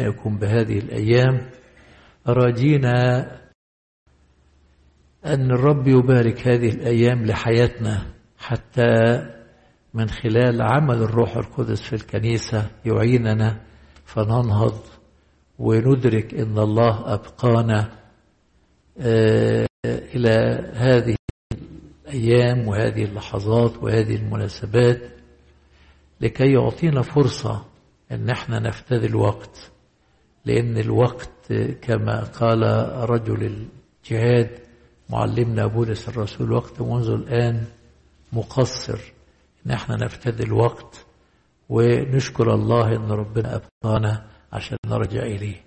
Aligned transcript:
يكون 0.00 0.38
بهذه 0.38 0.78
الأيام. 0.78 1.50
راجينا 2.26 3.22
أن 5.26 5.50
الرب 5.50 5.88
يبارك 5.88 6.48
هذه 6.48 6.68
الأيام 6.68 7.24
لحياتنا 7.26 8.06
حتى 8.38 8.92
من 9.94 10.08
خلال 10.08 10.62
عمل 10.62 10.94
الروح 11.02 11.36
القدس 11.36 11.82
في 11.82 11.92
الكنيسة 11.92 12.70
يعيننا 12.84 13.60
فننهض 14.04 14.80
وندرك 15.58 16.34
أن 16.34 16.58
الله 16.58 17.14
أبقانا 17.14 17.92
إلى 19.86 20.36
هذه 20.74 21.16
الأيام 22.06 22.68
وهذه 22.68 23.04
اللحظات 23.04 23.76
وهذه 23.82 24.14
المناسبات 24.16 25.00
لكي 26.20 26.52
يعطينا 26.52 27.02
فرصة 27.02 27.64
أن 28.12 28.30
إحنا 28.30 28.58
نفتدي 28.58 29.06
الوقت 29.06 29.72
لأن 30.46 30.78
الوقت 30.78 31.52
كما 31.82 32.24
قال 32.24 32.62
رجل 33.10 33.66
الجهاد 34.04 34.50
معلمنا 35.10 35.66
بولس 35.66 36.08
الرسول 36.08 36.52
وقت 36.52 36.80
منذ 36.82 37.10
الآن 37.10 37.64
مقصر. 38.32 38.98
إن 39.66 39.70
إحنا 39.70 39.96
نفتدي 40.04 40.42
الوقت 40.42 41.06
ونشكر 41.68 42.54
الله 42.54 42.96
إن 42.96 43.10
ربنا 43.10 43.60
أبقانا 43.84 44.26
عشان 44.52 44.76
نرجع 44.86 45.22
إليه. 45.22 45.60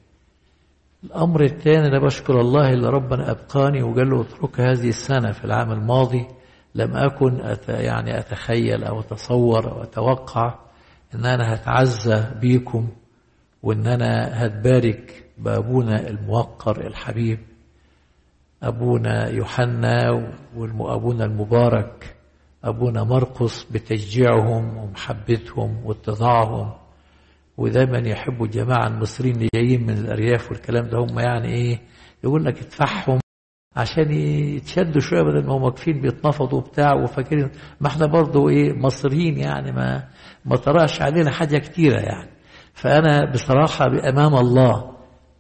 الأمر 1.04 1.44
الثاني 1.44 1.88
أنا 1.88 2.00
بشكر 2.06 2.42
الله 2.42 2.70
اللي 2.74 2.90
ربنا 2.90 3.32
أبقاني 3.32 3.84
وقال 3.84 4.10
له 4.10 4.22
اترك 4.22 4.60
هذه 4.60 4.90
السنة 4.90 5.32
في 5.32 5.46
العام 5.46 5.72
الماضي 5.72 6.28
لم 6.76 6.98
أكن 6.98 7.42
أت 7.42 7.70
يعني 7.70 8.20
أتخيل 8.20 8.84
أو 8.84 9.00
أتصور 9.00 9.72
أو 9.72 9.84
أتوقع 9.84 10.60
إن 11.16 11.26
أنا 11.26 11.54
هتعزى 11.54 12.26
بيكم. 12.42 12.90
وإن 13.64 13.88
أنا 13.88 14.46
هتبارك 14.46 15.24
بأبونا 15.38 16.08
الموقر 16.10 16.88
الحبيب 16.88 17.40
أبونا 18.64 19.28
يوحنا 19.30 20.12
وأبونا 20.56 21.26
المبارك 21.26 22.16
أبونا 22.64 23.04
مرقس 23.04 23.64
بتشجيعهم 23.64 24.78
ومحبتهم 24.78 25.86
واتضاعهم. 25.86 26.74
ودايما 27.58 27.98
يحبوا 27.98 28.46
الجماعة 28.46 28.88
المصريين 28.88 29.36
اللي 29.36 29.50
جايين 29.56 29.84
من 29.88 29.98
الأرياف 29.98 30.52
والكلام 30.52 30.88
ده 30.90 30.98
هم 30.98 31.20
يعني 31.20 31.48
إيه 31.54 31.80
يقول 32.24 32.46
لك 32.46 32.58
ادفعهم 32.62 33.20
عشان 33.76 34.12
يتشدوا 34.12 35.02
شوية 35.02 35.22
بدل 35.22 35.46
ما 35.48 35.54
هم 35.58 35.64
واقفين 35.64 36.02
بيتنفضوا 36.02 36.58
وبتاع 36.60 36.94
وفاكرين. 36.94 37.50
ما 37.82 37.88
إحنا 37.88 38.06
برضه 38.06 38.50
إيه 38.50 38.74
مصريين 38.74 39.38
يعني 39.38 39.72
ما 39.72 40.08
ما 40.46 40.56
طرأش 40.56 41.02
علينا 41.02 41.32
حاجة 41.32 41.58
كتيرة 41.58 42.00
يعني. 42.02 42.30
فأنا 42.82 43.32
بصراحة 43.32 43.88
بأمام 43.88 44.36
الله 44.36 44.92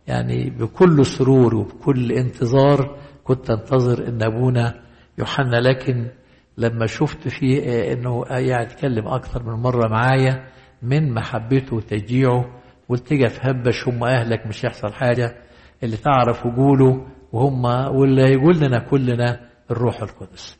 يعني 0.07 0.49
بكل 0.49 1.05
سرور 1.05 1.55
وبكل 1.55 2.11
انتظار 2.11 2.97
كنت 3.23 3.49
أنتظر 3.49 4.07
إن 4.07 4.23
أبونا 4.23 4.81
يوحنا 5.17 5.55
لكن 5.55 6.07
لما 6.57 6.85
شفت 6.85 7.27
فيه 7.27 7.63
إنه 7.93 8.23
يعني 8.29 8.63
يتكلم 8.63 9.07
أكثر 9.07 9.43
من 9.43 9.53
مرة 9.61 9.87
معايا 9.87 10.43
من 10.81 11.13
محبته 11.13 11.75
وتشجيعه 11.75 12.45
قلت 12.89 13.13
في 13.13 13.39
هبش 13.41 13.87
هم 13.87 14.03
أهلك 14.03 14.47
مش 14.47 14.65
هيحصل 14.65 14.93
حاجة 14.93 15.35
اللي 15.83 15.97
تعرف 15.97 16.45
وجوله 16.45 17.07
وهم 17.31 17.65
واللي 17.65 18.23
هيقول 18.23 18.59
لنا 18.59 18.79
كلنا 18.79 19.39
الروح 19.71 20.01
القدس. 20.01 20.59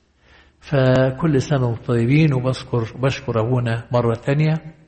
فكل 0.60 1.42
سنة 1.42 1.66
وأنتم 1.68 1.84
طيبين 1.88 2.34
وبشكر 2.34 2.94
بشكر 3.00 3.40
أبونا 3.40 3.84
مرة 3.92 4.14
تانية. 4.16 4.79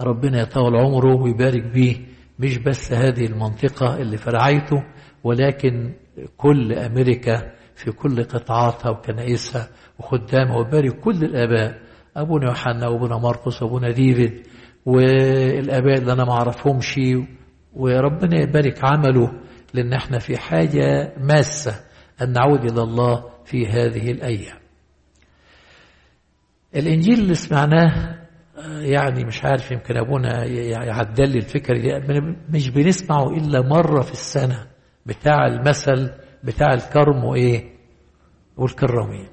ربنا 0.00 0.40
يطول 0.42 0.76
عمره 0.76 1.14
ويبارك 1.22 1.62
بيه 1.62 1.96
مش 2.38 2.58
بس 2.58 2.92
هذه 2.92 3.26
المنطقة 3.26 3.96
اللي 3.96 4.16
في 4.16 4.30
رعايته 4.30 4.82
ولكن 5.24 5.92
كل 6.36 6.72
أمريكا 6.72 7.52
في 7.74 7.92
كل 7.92 8.24
قطاعاتها 8.24 8.90
وكنائسها 8.90 9.68
وخدامها 9.98 10.56
وبارك 10.56 11.00
كل 11.00 11.24
الآباء 11.24 11.82
أبونا 12.16 12.46
يوحنا 12.46 12.88
وأبونا 12.88 13.18
مرقس 13.18 13.62
وأبونا 13.62 13.90
ديفيد 13.90 14.46
والآباء 14.86 15.98
اللي 15.98 16.12
أنا 16.12 16.24
ما 16.24 16.32
أعرفهمش 16.32 17.00
وربنا 17.72 18.40
يبارك 18.40 18.84
عمله 18.84 19.32
لأن 19.74 19.92
إحنا 19.92 20.18
في 20.18 20.36
حاجة 20.36 21.14
ماسة 21.20 21.80
أن 22.22 22.32
نعود 22.32 22.64
إلى 22.64 22.82
الله 22.82 23.24
في 23.44 23.66
هذه 23.66 24.10
الأيام. 24.10 24.56
الإنجيل 26.76 27.18
اللي 27.18 27.34
سمعناه 27.34 28.21
يعني 28.70 29.24
مش 29.24 29.44
عارف 29.44 29.70
يمكن 29.70 29.96
أبونا 29.96 30.44
يعدل 30.44 31.36
الفكرة 31.36 31.78
دي. 31.78 32.14
مش 32.50 32.68
بنسمعه 32.70 33.28
إلا 33.30 33.60
مرة 33.60 34.00
في 34.02 34.12
السنة 34.12 34.66
بتاع 35.06 35.46
المثل 35.46 36.10
بتاع 36.44 36.74
الكرم 36.74 37.24
وإيه؟ 37.24 37.72
والكرامين 38.56 39.28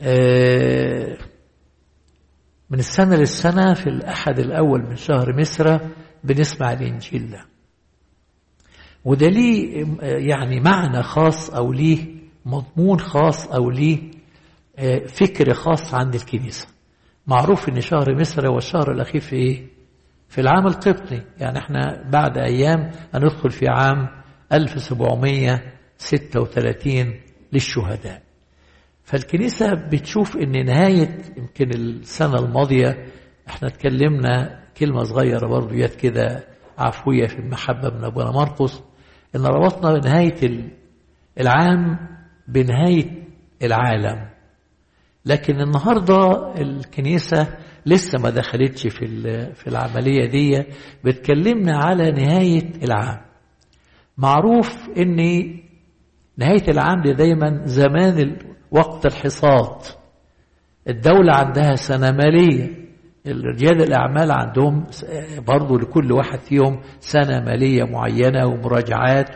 آه 0.00 1.16
من 2.70 2.78
السنة 2.78 3.16
للسنة 3.16 3.74
في 3.74 3.86
الأحد 3.86 4.38
الأول 4.38 4.82
من 4.82 4.96
شهر 4.96 5.40
مصر 5.40 5.78
بنسمع 6.24 6.72
الإنجيل 6.72 7.30
ده. 7.30 7.44
وده 9.04 9.28
ليه 9.28 9.86
يعني 10.02 10.60
معنى 10.60 11.02
خاص 11.02 11.50
أو 11.50 11.72
ليه 11.72 12.06
مضمون 12.44 13.00
خاص 13.00 13.46
أو 13.48 13.70
ليه 13.70 14.10
آه 14.78 14.98
فكر 15.06 15.54
خاص 15.54 15.94
عند 15.94 16.14
الكنيسة. 16.14 16.66
معروف 17.26 17.68
إن 17.68 17.80
شهر 17.80 18.14
مصر 18.14 18.48
هو 18.48 18.58
الشهر 18.58 18.92
الأخير 18.92 19.20
في 19.20 19.36
إيه؟ 19.36 19.66
في 20.28 20.40
العام 20.40 20.66
القبطي. 20.66 21.22
يعني 21.38 21.58
إحنا 21.58 22.02
بعد 22.10 22.38
أيام 22.38 22.90
هندخل 23.14 23.50
في 23.50 23.68
عام 23.68 24.08
1736 24.52 27.14
للشهداء. 27.52 28.22
فالكنيسة 29.04 29.74
بتشوف 29.74 30.36
إن 30.36 30.64
نهاية 30.64 31.18
يمكن 31.36 31.70
السنة 31.70 32.38
الماضية 32.38 33.06
إحنا 33.48 33.68
اتكلمنا 33.68 34.60
كلمة 34.78 35.02
صغيرة 35.02 35.46
برضو 35.46 35.74
يد 35.74 35.90
كده 35.94 36.44
عفوية 36.78 37.26
في 37.26 37.38
المحبة 37.38 37.90
من 37.90 38.04
أبونا 38.04 38.30
مرقس 38.30 38.82
إن 39.36 39.46
ربطنا 39.46 39.98
نهاية 39.98 40.70
العام 41.40 41.98
بنهاية 42.48 43.24
العالم. 43.62 44.29
لكن 45.26 45.60
النهاردة 45.60 46.52
الكنيسة 46.60 47.48
لسه 47.86 48.18
ما 48.18 48.30
دخلتش 48.30 48.86
في 48.86 49.06
في 49.54 49.66
العملية 49.66 50.26
دي 50.30 50.62
بتكلمنا 51.04 51.76
على 51.78 52.10
نهاية 52.10 52.70
العام 52.84 53.20
معروف 54.18 54.88
إن 54.98 55.16
نهاية 56.36 56.68
العام 56.68 57.02
دي 57.02 57.12
دايما 57.12 57.60
زمان 57.64 58.36
وقت 58.70 59.06
الحصاد 59.06 59.82
الدولة 60.88 61.34
عندها 61.34 61.74
سنة 61.74 62.10
مالية 62.10 62.80
رجال 63.26 63.82
الأعمال 63.82 64.30
عندهم 64.32 64.86
برضو 65.48 65.76
لكل 65.78 66.12
واحد 66.12 66.38
فيهم 66.38 66.80
سنة 67.00 67.40
مالية 67.44 67.84
معينة 67.84 68.46
ومراجعات. 68.46 69.30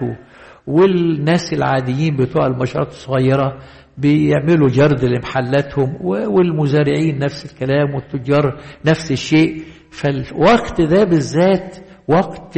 والناس 0.66 1.52
العاديين 1.52 2.16
بتوع 2.16 2.46
المشروعات 2.46 2.88
الصغيرة 2.90 3.58
بيعملوا 3.98 4.68
جرد 4.68 5.04
لمحلاتهم 5.04 5.96
والمزارعين 6.06 7.18
نفس 7.18 7.52
الكلام 7.52 7.94
والتجار 7.94 8.60
نفس 8.84 9.12
الشيء. 9.12 9.62
فالوقت 9.90 10.80
ده 10.80 11.04
بالذات 11.04 11.76
وقت 12.08 12.56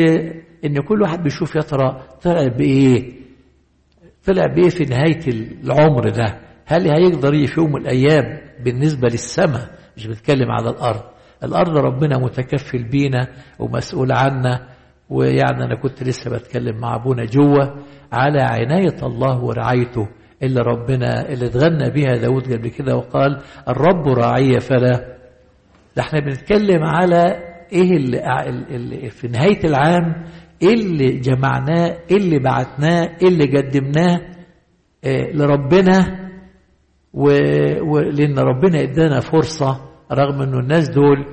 إن 0.64 0.80
كل 0.88 1.02
واحد 1.02 1.22
بيشوف 1.22 1.56
يا 1.56 1.60
ترى 1.60 2.02
طلع 2.22 2.46
بإيه؟ 2.48 3.12
طلع 4.26 4.46
بإيه 4.46 4.68
في 4.68 4.84
نهاية 4.84 5.20
العمر 5.64 6.08
ده؟ 6.08 6.38
هل 6.66 6.90
هيقدر 6.90 7.46
في 7.46 7.60
يوم 7.60 7.72
من 7.72 7.80
الأيام 7.80 8.38
بالنسبة 8.64 9.08
للسماء؟ 9.08 9.70
مش 9.96 10.06
بتكلم 10.06 10.50
على 10.50 10.70
الأرض. 10.70 11.02
الأرض 11.44 11.76
ربنا 11.76 12.18
متكفل 12.18 12.84
بينا 12.88 13.28
ومسؤول 13.58 14.12
عنا 14.12 14.68
ويعني 15.10 15.64
أنا 15.64 15.74
كنت 15.80 16.02
لسه 16.02 16.30
بتكلم 16.30 16.80
مع 16.80 16.94
أبونا 16.94 17.24
جوة 17.24 17.84
على 18.12 18.40
عناية 18.42 18.96
الله 19.02 19.44
ورعايته. 19.44 20.08
اللي 20.42 20.60
ربنا 20.60 21.28
اللي 21.28 21.46
اتغنى 21.46 21.90
بها 21.90 22.16
داود 22.16 22.52
قبل 22.52 22.68
كده 22.68 22.96
وقال 22.96 23.40
الرب 23.68 24.08
راعي 24.08 24.60
فلا. 24.60 25.16
ده 25.96 26.02
إحنا 26.02 26.20
بنتكلم 26.20 26.82
على 26.82 27.36
إيه 27.72 27.96
اللي, 27.96 28.20
اللي 28.70 29.10
في 29.10 29.28
نهاية 29.28 29.64
العام 29.64 30.24
إيه 30.62 30.72
اللي 30.74 31.10
جمعناه 31.18 31.98
إيه 32.10 32.16
اللي 32.16 32.38
بعتناه 32.38 33.16
إيه 33.22 33.28
اللي 33.28 33.56
قدمناه 33.58 34.20
إيه 35.04 35.32
لربنا 35.32 36.26
ولان 37.82 38.38
ربنا 38.38 38.82
إدانا 38.82 39.20
فرصة 39.20 39.80
رغم 40.12 40.42
إنه 40.42 40.58
الناس 40.58 40.88
دول 40.88 41.26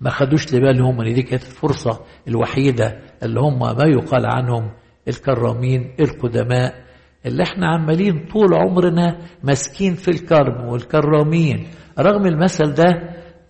ما 0.00 0.10
خدوش 0.10 0.54
لبالهم 0.54 1.00
ان 1.00 1.14
دي 1.14 1.22
كانت 1.22 1.42
الفرصة 1.42 2.00
الوحيدة 2.28 2.98
اللي 3.22 3.40
هم 3.40 3.58
ما 3.58 3.84
يقال 3.84 4.26
عنهم 4.26 4.70
الكرامين 5.08 5.90
القدماء. 6.00 6.74
اللي 7.26 7.42
إحنا 7.42 7.66
عمالين 7.66 8.26
طول 8.32 8.54
عمرنا 8.54 9.18
ماسكين 9.42 9.94
في 9.94 10.08
الكرم 10.08 10.66
والكرامين. 10.68 11.66
رغم 11.98 12.26
المثل 12.26 12.74
ده 12.74 12.84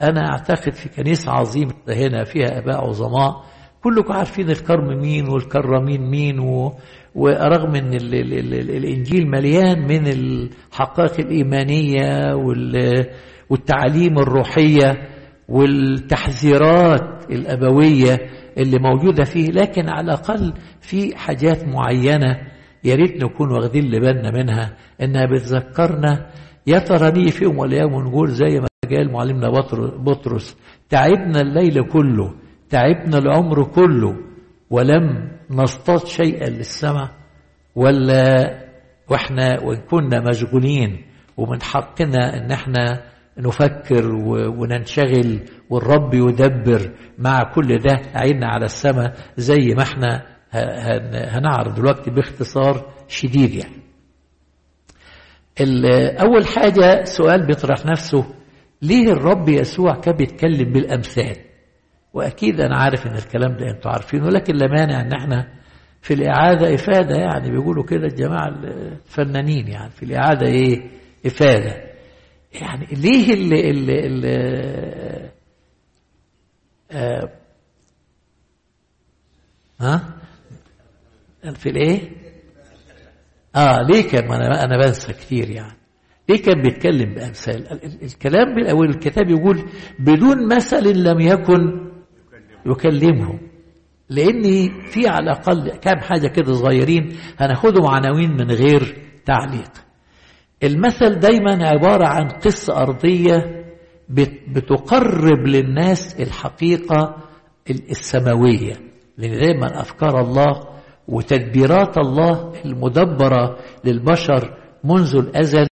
أنا 0.03 0.29
أعتقد 0.33 0.73
في 0.73 0.89
كنيسة 0.89 1.33
عظيمة 1.33 1.73
هنا 1.89 2.25
فيها 2.25 2.59
أباء 2.59 2.89
عظماء. 2.89 3.45
كلكم 3.83 4.13
عارفين 4.13 4.51
الكرم 4.51 5.01
مين 5.01 5.29
والكرامين 5.29 6.11
مين 6.11 6.39
و... 6.41 6.73
ورغم 7.15 7.75
إن 7.75 7.95
ال 7.95 8.15
ال 8.15 8.35
ال 8.55 8.71
الإنجيل 8.71 9.27
مليان 9.31 9.81
من 9.89 10.07
الحقائق 10.09 11.21
الإيمانية 11.21 12.35
وال... 12.35 13.07
والتعاليم 13.51 14.19
الروحية 14.19 15.09
والتحذيرات 15.49 17.31
الأبوية 17.31 18.19
اللي 18.59 18.79
موجودة 18.79 19.25
فيه 19.25 19.47
لكن 19.51 19.89
على 19.89 20.05
الأقل 20.05 20.53
في 20.81 21.17
حاجات 21.17 21.65
معينة 21.65 22.37
يا 22.85 22.95
ريت 22.95 23.25
نكون 23.25 23.53
واخدين 23.53 23.91
بالنا 23.91 24.31
منها 24.31 24.77
إنها 25.03 25.27
بتذكرنا 25.27 26.27
يا 26.67 26.79
ترى 26.79 27.11
نيجي 27.11 27.31
في 27.31 27.45
يوم 27.45 27.59
ولا 27.59 27.77
يوم 27.79 27.93
ونقول 27.95 28.31
زي 28.31 28.61
ما 28.61 28.67
قال 28.97 29.13
معلمنا 29.13 29.51
بطرس 29.97 30.57
تعبنا 30.91 31.41
الليل 31.41 31.83
كله 31.89 32.35
تعبنا 32.71 33.19
العمر 33.19 33.65
كله 33.65 34.17
ولم 34.71 35.29
نصطاد 35.51 36.07
شيئا 36.07 36.49
للسماء 36.51 37.11
ولا 37.75 38.59
وإحنا 39.11 39.61
وإن 39.63 39.77
كنا 39.91 40.21
مشغولين 40.29 41.05
ومن 41.37 41.63
حقنا 41.63 42.37
إن 42.37 42.51
إحنا 42.51 43.03
نفكر 43.39 44.15
وننشغل 44.59 45.41
والرب 45.71 46.15
يدبر 46.15 46.93
مع 47.19 47.43
كل 47.55 47.79
ده 47.79 48.01
عيننا 48.15 48.47
على 48.47 48.65
السماء 48.65 49.15
زي 49.37 49.75
ما 49.77 49.83
إحنا 49.83 50.23
هنعرض 50.55 51.75
دلوقتي 51.75 52.11
باختصار 52.11 52.93
شديد 53.09 53.55
يعني. 53.55 53.83
أول 56.21 56.47
حاجة 56.47 57.05
سؤال 57.05 57.47
بيطرح 57.47 57.87
نفسه 57.87 58.35
ليه 58.83 59.13
الرب 59.13 59.49
يسوع 59.49 59.95
كان 60.01 60.17
بيتكلم 60.17 60.73
بالأمثال؟ 60.73 61.37
وأكيد 62.15 62.61
أنا 62.61 62.77
عارف 62.77 63.07
إن 63.07 63.15
الكلام 63.15 63.57
ده 63.57 63.71
أنتوا 63.71 63.91
عارفينه 63.91 64.29
لكن 64.29 64.55
لا 64.57 64.67
مانع 64.67 65.01
إن 65.01 65.13
إحنا 65.13 65.49
في 66.03 66.15
الإعادة 66.15 66.75
إفادة 66.75 67.15
يعني 67.17 67.51
بيقولوا 67.51 67.85
كده 67.85 68.07
الجماعة 68.07 68.49
الفنانين 68.49 69.69
يعني 69.69 69.91
في 69.91 70.03
الإعادة 70.03 70.47
إيه؟ 70.47 70.91
إفادة. 71.27 71.93
يعني 72.61 72.87
ليه 72.93 73.35
اللي 73.35 73.71
اللي 73.71 74.07
اللي 74.07 75.31
آه 76.93 77.31
ها؟ 79.81 80.22
في 81.51 81.69
الايه؟ 81.69 82.01
آه 83.57 83.83
ليه 83.83 84.09
كان؟ 84.09 84.33
أنا 84.33 84.65
أنا 84.65 84.77
بنسى 84.87 85.13
كتير 85.13 85.51
يعني. 85.51 85.77
ليه 86.29 86.43
كان 86.43 86.63
بيتكلم 86.63 87.15
بأمثال؟ 87.15 87.81
الكلام 88.03 88.59
اول 88.67 88.89
الكتاب 88.91 89.31
يقول 89.31 89.63
بدون 89.99 90.55
مثل 90.55 91.03
لم 91.03 91.21
يكن 91.21 91.91
يكلمهم. 92.67 93.41
لأن 94.09 94.43
في 94.91 95.09
على 95.09 95.25
الأقل 95.25 95.71
كام 95.71 95.99
حاجة 96.01 96.29
كده 96.29 96.53
صغيرين 96.53 97.17
هناخدهم 97.39 97.87
عناوين 97.87 98.31
من 98.31 98.51
غير 98.51 98.97
تعليق. 99.27 99.71
المثل 100.63 101.15
دايما 101.19 101.69
عبارة 101.69 102.07
عن 102.07 102.29
قصة 102.29 102.77
أرضية 102.83 103.65
بتقرب 104.49 105.47
للناس 105.47 106.21
الحقيقة 106.21 107.17
السماوية. 107.71 108.73
لأن 109.19 109.39
دايما 109.39 109.81
افكار 109.81 110.21
الله 110.21 110.72
وتدبيرات 111.13 111.99
الله 111.99 112.53
المدبرة 112.65 113.57
للبشر 113.85 114.57
منذ 114.85 115.17
الأزل 115.17 115.67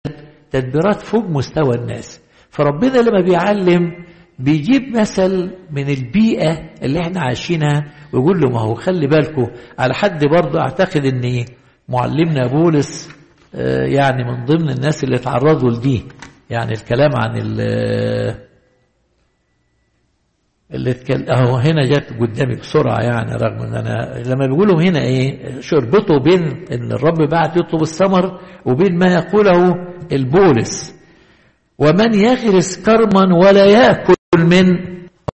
تدبيرات 0.51 1.01
فوق 1.03 1.25
مستوى 1.25 1.75
الناس. 1.75 2.21
فربنا 2.51 2.99
لما 2.99 3.21
بيعلم 3.21 3.91
بيجيب 4.39 4.97
مثل 4.97 5.51
من 5.71 5.89
البيئة 5.89 6.59
اللي 6.83 7.01
إحنا 7.01 7.21
عايشينها 7.21 7.85
ويقول 8.13 8.41
له 8.41 8.51
ما 8.51 8.61
هو 8.61 8.75
خلي 8.75 9.07
بالكم 9.07 9.47
على 9.79 9.95
حد 9.95 10.25
برضه 10.27 10.61
أعتقد 10.61 11.05
إن 11.05 11.45
معلمنا 11.89 12.47
بولس 12.47 13.09
يعني 13.95 14.25
من 14.25 14.45
ضمن 14.45 14.71
الناس 14.71 15.05
اللي 15.05 15.19
تعرضوا 15.19 15.71
لدي 15.71 16.05
يعني 16.51 16.73
الكلام 16.73 17.11
عن 17.15 17.37
اللي 20.75 20.91
اتكلم 20.91 21.31
اهو 21.31 21.57
هنا 21.57 21.85
جت 21.85 22.13
قدامي 22.21 22.55
بسرعة 22.55 23.01
يعني 23.01 23.35
رغم 23.35 23.67
إن 23.67 23.75
أنا 23.75 24.23
لما 24.27 24.47
بيقولوا 24.47 24.83
هنا 24.83 25.03
إيه 25.03 25.61
شربته 25.61 26.19
بين 26.19 26.65
إن 26.73 26.93
الرب 26.93 27.29
بعت 27.31 27.57
يطلب 27.57 27.83
الثمر 27.83 28.41
وبين 28.67 28.99
ما 28.99 29.07
يقوله 29.15 29.75
البولس. 30.13 30.95
ومن 31.79 32.15
يغرس 32.15 32.85
كرما 32.87 33.37
ولا 33.37 33.65
يأكل 33.65 34.15
من 34.39 34.65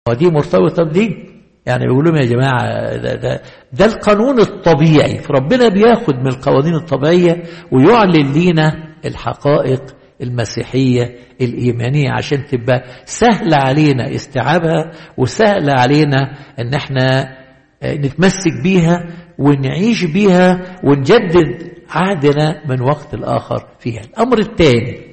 ودي 0.09 0.29
مرتبطه 0.29 0.83
بدي 0.83 1.29
يعني 1.65 1.85
بيقول 1.85 2.05
لهم 2.05 2.15
يا 2.15 2.25
جماعة 2.25 2.95
ده, 2.97 3.15
ده, 3.15 3.41
ده 3.73 3.85
القانون 3.85 4.39
الطبيعي. 4.39 5.17
فربنا 5.17 5.69
بياخد 5.69 6.15
من 6.15 6.27
القوانين 6.27 6.75
الطبيعية 6.75 7.43
ويعلن 7.71 8.31
لينا 8.33 8.93
الحقائق 9.05 9.83
المسيحية 10.21 11.15
الإيمانية 11.41 12.11
عشان 12.11 12.45
تبقى 12.45 12.83
سهلة 13.05 13.57
علينا 13.57 14.15
استيعابها 14.15 14.91
وسهلة 15.17 15.73
علينا 15.73 16.37
إن 16.59 16.73
إحنا 16.73 17.37
نتمسك 17.83 18.51
بيها 18.63 19.07
ونعيش 19.39 20.05
بيها 20.05 20.79
ونجدد 20.83 21.71
عهدنا 21.89 22.61
من 22.69 22.81
وقت 22.81 23.15
لاخر 23.15 23.67
فيها. 23.79 24.01
الأمر 24.01 24.39
الثاني 24.39 25.09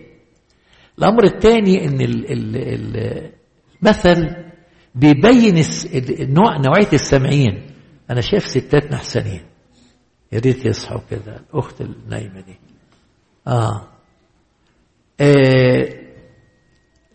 الأمر 0.99 1.25
الثاني 1.25 1.85
إن 1.85 1.99
المثل 3.83 4.35
بيبين 4.95 5.63
النوع 6.21 6.57
نوعية 6.57 6.93
السامعين 6.93 7.67
أنا 8.11 8.21
شايف 8.21 8.47
ستات 8.47 8.93
نحسانين 8.93 9.41
يا 10.33 10.39
ريت 10.39 10.67
يصحوا 10.67 11.01
كده 11.11 11.37
الأخت 11.51 11.81
النايمة 11.81 12.41
دي. 12.41 12.59
آه. 13.47 13.89
آه 15.21 15.89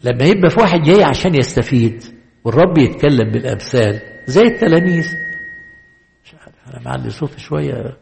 لما 0.04 0.24
يبقى 0.26 0.50
في 0.50 0.60
واحد 0.60 0.80
جاي 0.82 1.04
عشان 1.04 1.36
يستفيد 1.36 2.04
والرب 2.44 2.78
يتكلم 2.78 3.32
بالأمثال 3.32 4.02
زي 4.28 4.42
التلاميذ. 4.42 5.06
أنا 6.68 6.82
معلي 6.86 7.10
صوتي 7.10 7.40
شوية. 7.40 7.98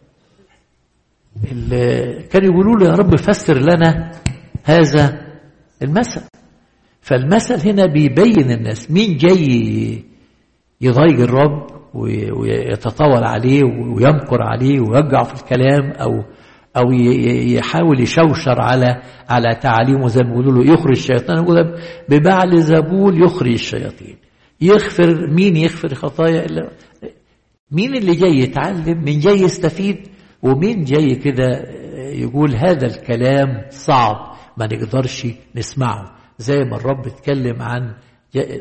كانوا 2.30 2.54
يقولوا 2.54 2.76
له 2.80 2.86
يا 2.86 2.92
رب 2.96 3.16
فسر 3.16 3.58
لنا 3.58 4.12
هذا 4.64 5.28
المثل. 5.82 6.22
فالمثل 7.02 7.70
هنا 7.70 7.86
بيبين 7.86 8.52
الناس 8.52 8.92
مين 8.92 9.18
جاي 9.18 10.04
يضايق 10.82 11.20
الرب 11.20 11.68
ويتطاول 11.94 13.24
عليه 13.24 13.64
ويمكر 13.64 14.42
عليه 14.42 14.80
ويرجع 14.80 15.24
في 15.24 15.34
الكلام 15.34 15.92
أو 15.92 16.24
أو 16.78 16.92
يحاول 16.92 18.00
يشوشر 18.00 18.62
على 18.62 19.02
على 19.30 19.56
تعاليمه 19.56 20.08
زي 20.08 20.24
ما 20.24 20.30
بيقولوا 20.30 20.64
له 20.64 20.74
يخرج 20.74 21.12
يقول 21.30 21.80
ببعل 22.10 22.62
زبول 22.62 23.24
يخرج 23.24 23.52
الشياطين. 23.52 24.18
يغفر 24.62 25.28
مين 25.28 25.56
يغفر 25.56 25.94
خطايا 25.94 26.46
إلا؟ 26.46 26.70
مين 27.72 27.96
اللي 27.96 28.16
جاي 28.16 28.40
يتعلم؟ 28.40 29.04
مين 29.04 29.20
جاي 29.20 29.42
يستفيد؟ 29.42 29.98
ومين 30.44 30.84
جاي 30.84 31.16
كده 31.16 31.64
يقول 32.14 32.56
هذا 32.56 32.86
الكلام 32.88 33.48
صعب؟ 33.70 34.36
ما 34.58 34.66
نقدرش 34.66 35.28
نسمعه. 35.56 36.16
زي 36.38 36.58
ما 36.58 36.76
الرب 36.76 37.08
اتكلم 37.08 37.62
عن 37.62 37.94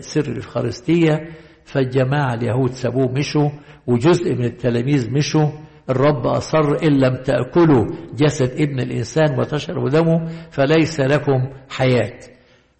سر 0.00 0.32
الإفخارستية 0.32 1.28
فالجماعة 1.64 2.34
اليهود 2.34 2.70
سابوه 2.70 3.12
مشوا 3.12 3.50
وجزء 3.86 4.34
من 4.34 4.44
التلاميذ 4.44 5.10
مشوا 5.10 5.48
الرب 5.90 6.26
أصر 6.26 6.76
إن 6.82 6.98
لم 6.98 7.22
تأكلوا 7.22 7.86
جسد 8.14 8.50
ابن 8.60 8.80
الإنسان 8.80 9.38
وتشربوا 9.40 9.88
دمه 9.90 10.26
فليس 10.50 11.00
لكم 11.00 11.48
حياة. 11.70 12.20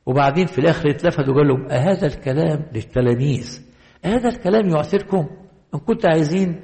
وبعدين 0.07 0.47
في 0.47 0.59
الآخر 0.59 0.91
اتلفت 0.91 1.29
وقال 1.29 1.49
لهم 1.49 1.71
أهذا 1.71 2.07
الكلام 2.07 2.67
للتلاميذ؟ 2.75 3.61
هذا 4.05 4.29
الكلام 4.29 4.69
يعثركم؟ 4.69 5.29
إن 5.75 5.79
كنت 5.79 6.07
عايزين 6.07 6.61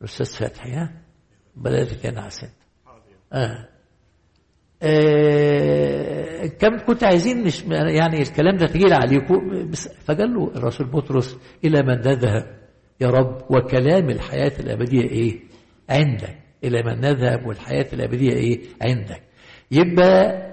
الأستاذ 0.00 0.26
فتحي 0.46 0.70
ها؟ 0.72 0.92
بلدك 1.56 2.06
أنا 2.06 2.20
عسنت 2.20 2.50
آه. 3.32 3.68
آه 4.82 6.46
كم 6.46 6.78
كنت 6.86 7.04
عايزين؟ 7.04 7.44
مش 7.44 7.64
يعني 7.70 8.22
الكلام 8.22 8.56
ده 8.56 8.66
تقيل 8.66 8.92
عليكم؟ 8.92 9.70
فقال 10.04 10.34
له 10.34 10.50
الرسول 10.56 10.86
بطرس 10.86 11.38
إلى 11.64 11.82
من 11.82 11.98
نذهب 11.98 12.65
يا 13.00 13.08
رب 13.08 13.42
وكلام 13.50 14.10
الحياة 14.10 14.52
الأبدية 14.60 15.02
إيه؟ 15.02 15.40
عندك 15.90 16.38
إلى 16.64 16.82
من 16.82 17.00
نذهب 17.00 17.46
والحياة 17.46 17.86
الأبدية 17.92 18.32
إيه؟ 18.32 18.60
عندك 18.82 19.22
يبقى 19.70 20.46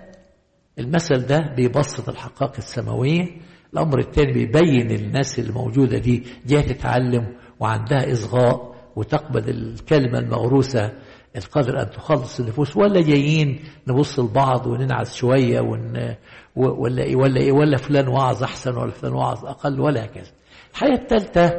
المثل 0.80 1.26
ده 1.26 1.54
بيبسط 1.56 2.10
الحقائق 2.10 2.54
السماوية 2.58 3.28
الأمر 3.74 4.00
الثاني 4.00 4.34
بيبين 4.34 4.92
الناس 4.92 5.40
الموجودة 5.40 5.98
دي 5.98 6.24
جاية 6.46 6.62
تتعلم 6.62 7.36
وعندها 7.60 8.12
إصغاء 8.12 8.74
وتقبل 8.96 9.50
الكلمة 9.50 10.20
الموروثه 10.20 10.92
القادر 11.36 11.82
أن 11.82 11.90
تخلص 11.90 12.40
النفوس 12.40 12.78
ولا 12.78 13.02
جايين 13.02 13.60
نبص 13.88 14.20
لبعض 14.20 14.68
وننعس 14.68 15.16
شوية 15.16 15.60
ون 15.62 16.16
ولا 16.56 17.04
إيه 17.04 17.16
ولا 17.16 17.42
إيه 17.42 17.52
ولا 17.52 17.78
فلان 17.78 18.08
وعظ 18.08 18.44
أحسن 18.44 18.78
ولا 18.78 18.92
فلان 18.92 19.14
وعظ 19.14 19.46
أقل 19.46 19.80
ولا 19.82 20.06
هكذا. 20.06 20.32
الحاجة 20.72 20.94
الثالثة 20.94 21.50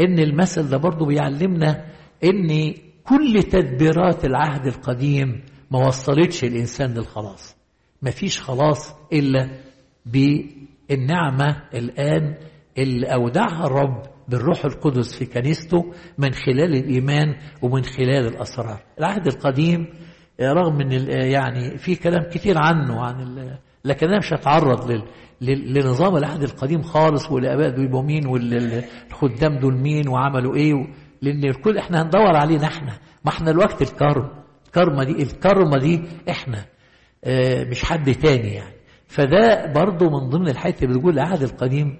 إن 0.00 0.18
المثل 0.18 0.68
ده 0.68 0.76
برضه 0.76 1.06
بيعلمنا 1.06 1.84
إن 2.24 2.74
كل 3.04 3.42
تدبيرات 3.42 4.24
العهد 4.24 4.66
القديم 4.66 5.42
ما 5.70 5.86
وصلتش 5.86 6.44
الإنسان 6.44 6.94
للخلاص. 6.94 7.56
مفيش 8.02 8.40
خلاص 8.40 8.94
إلا 9.12 9.48
بالنعمة 10.06 11.62
الآن 11.74 12.34
اللي 12.78 13.06
أودعها 13.06 13.66
الرب 13.66 14.02
بالروح 14.28 14.64
القدس 14.64 15.18
في 15.18 15.26
كنيسته 15.26 15.92
من 16.18 16.32
خلال 16.32 16.76
الإيمان 16.76 17.34
ومن 17.62 17.82
خلال 17.84 18.26
الأسرار. 18.26 18.82
العهد 18.98 19.26
القديم 19.26 19.86
رغم 20.40 20.80
إن 20.80 20.92
يعني 21.10 21.78
في 21.78 21.96
كلام 21.96 22.22
كتير 22.30 22.58
عنه 22.58 23.00
عن 23.00 23.20
لكن 23.84 24.06
أنا 24.08 24.18
مش 24.18 24.32
هتعرض 24.32 24.90
لل 25.40 25.74
لنظام 25.74 26.16
العهد 26.16 26.42
القديم 26.42 26.82
خالص 26.82 27.30
والاباء 27.30 27.70
دول 27.70 27.84
يبقوا 27.84 28.02
مين 28.02 28.26
والخدام 28.26 29.58
دول 29.58 29.74
مين 29.74 30.08
وعملوا 30.08 30.54
إيه 30.54 30.74
لأن 31.22 31.44
الكل 31.44 31.78
إحنا 31.78 32.02
هندور 32.02 32.36
علينا 32.36 32.64
إحنا. 32.66 32.98
ما 33.24 33.30
إحنا 33.30 33.50
الوقت 33.50 33.82
الكرم. 33.82 34.28
الكرمه 34.66 35.04
دي 35.04 35.22
الكرمة 35.22 35.78
دي 35.78 36.02
إحنا. 36.30 36.64
آه 37.24 37.64
مش 37.64 37.84
حد 37.84 38.14
تاني 38.14 38.54
يعني. 38.54 38.74
فده 39.06 39.72
برضه 39.72 40.10
من 40.10 40.28
ضمن 40.30 40.48
الحاجات 40.48 40.82
اللي 40.82 40.94
بتقول 40.98 41.12
العهد 41.14 41.42
القديم 41.42 41.98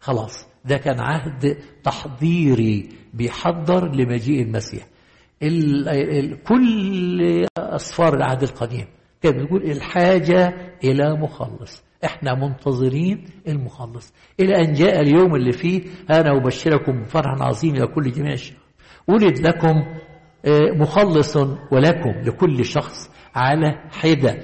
خلاص. 0.00 0.46
ده 0.64 0.76
كان 0.76 1.00
عهد 1.00 1.56
تحضيري 1.84 2.88
بيحضر 3.14 3.92
لمجيء 3.94 4.42
المسيح. 4.42 4.86
ال 5.42 5.88
ال 5.88 6.42
كل 6.42 7.46
أسفار 7.58 8.14
العهد 8.14 8.42
القديم 8.42 8.86
كانت 9.24 9.36
بتقول 9.42 9.62
الحاجة 9.62 10.54
إلى 10.84 11.14
مخلص. 11.14 11.84
إحنا 12.04 12.34
منتظرين 12.34 13.24
المخلص. 13.48 14.12
إلى 14.40 14.56
أن 14.56 14.72
جاء 14.72 15.00
اليوم 15.00 15.34
اللي 15.34 15.52
فيه 15.52 15.82
أنا 16.10 16.36
أبشركم 16.36 17.02
بفرح 17.02 17.42
عظيم 17.42 17.74
إلى 17.74 17.86
كل 17.86 18.12
جميع 18.12 18.32
الشعب 18.32 18.58
ولد 19.08 19.38
لكم 19.38 19.84
مخلص 20.80 21.36
ولكم 21.72 22.10
لكل 22.10 22.64
شخص 22.64 23.10
على 23.34 23.74
حدة 23.90 24.38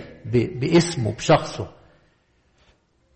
باسمه 0.60 1.14
بشخصه. 1.14 1.68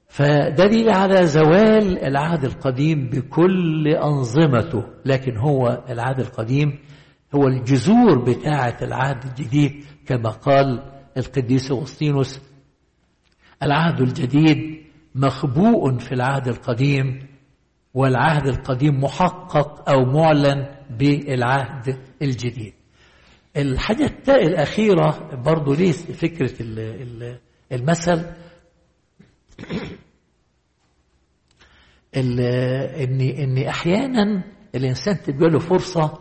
فدليل 0.09 0.91
على 0.91 1.27
زوال 1.27 1.99
العهد 2.05 2.45
القديم 2.45 3.09
بكل 3.09 3.89
أنظمته. 3.89 4.83
لكن 5.05 5.37
هو 5.37 5.85
العهد 5.89 6.21
القديم 6.21 6.79
هو 7.35 7.49
الجذور 7.49 8.19
بتاعة 8.25 8.77
العهد 8.83 9.25
الجديد 9.25 9.85
كما 10.07 10.31
قال 10.31 10.94
القديس 11.17 11.71
أغسطينوس. 11.71 12.41
العهد 13.63 14.01
الجديد 14.01 14.85
مخبوء 15.15 15.99
في 15.99 16.13
العهد 16.13 16.49
القديم 16.49 17.27
والعهد 17.95 18.47
القديم 18.47 19.05
محقق 19.05 19.91
أو 19.91 20.05
معلن 20.05 20.67
بالعهد 20.91 21.99
الجديد. 22.23 22.73
الحاجة 23.57 24.13
الأخيرة 24.29 25.35
برضو 25.35 25.75
ليه 25.75 25.93
فكرة 25.93 26.53
المثل. 27.73 28.25
ان 32.17 33.21
إن 33.21 33.59
أحيانا 33.59 34.43
الإنسان 34.75 35.23
تبقى 35.23 35.51
له 35.51 35.59
فرصه 35.59 36.19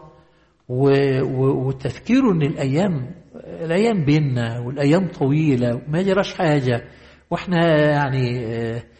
وتفكيره 0.69 2.31
إن 2.31 2.41
الأيام 2.41 3.22
الأيام 3.35 4.05
بينا 4.05 4.59
والأيام 4.59 5.07
طويلة 5.07 5.75
وما 5.75 5.99
يجراش 5.99 6.33
حاجة. 6.33 6.83
وإحنا 7.31 7.77
يعني 7.91 8.43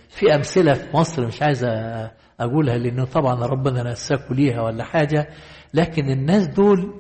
في 0.10 0.36
أمثلة 0.36 0.74
في 0.74 0.98
مصر 0.98 1.28
مش 1.28 1.42
عايز 1.42 1.66
أقولها 2.40 2.78
لأنه 2.78 3.06
طبعا 3.06 3.46
ربنا 3.46 3.92
نساكوا 3.92 4.36
ليها 4.36 4.62
ولا 4.62 4.84
حاجة. 4.84 5.30
لكن 5.74 6.10
الناس 6.10 6.48
دول 6.48 6.94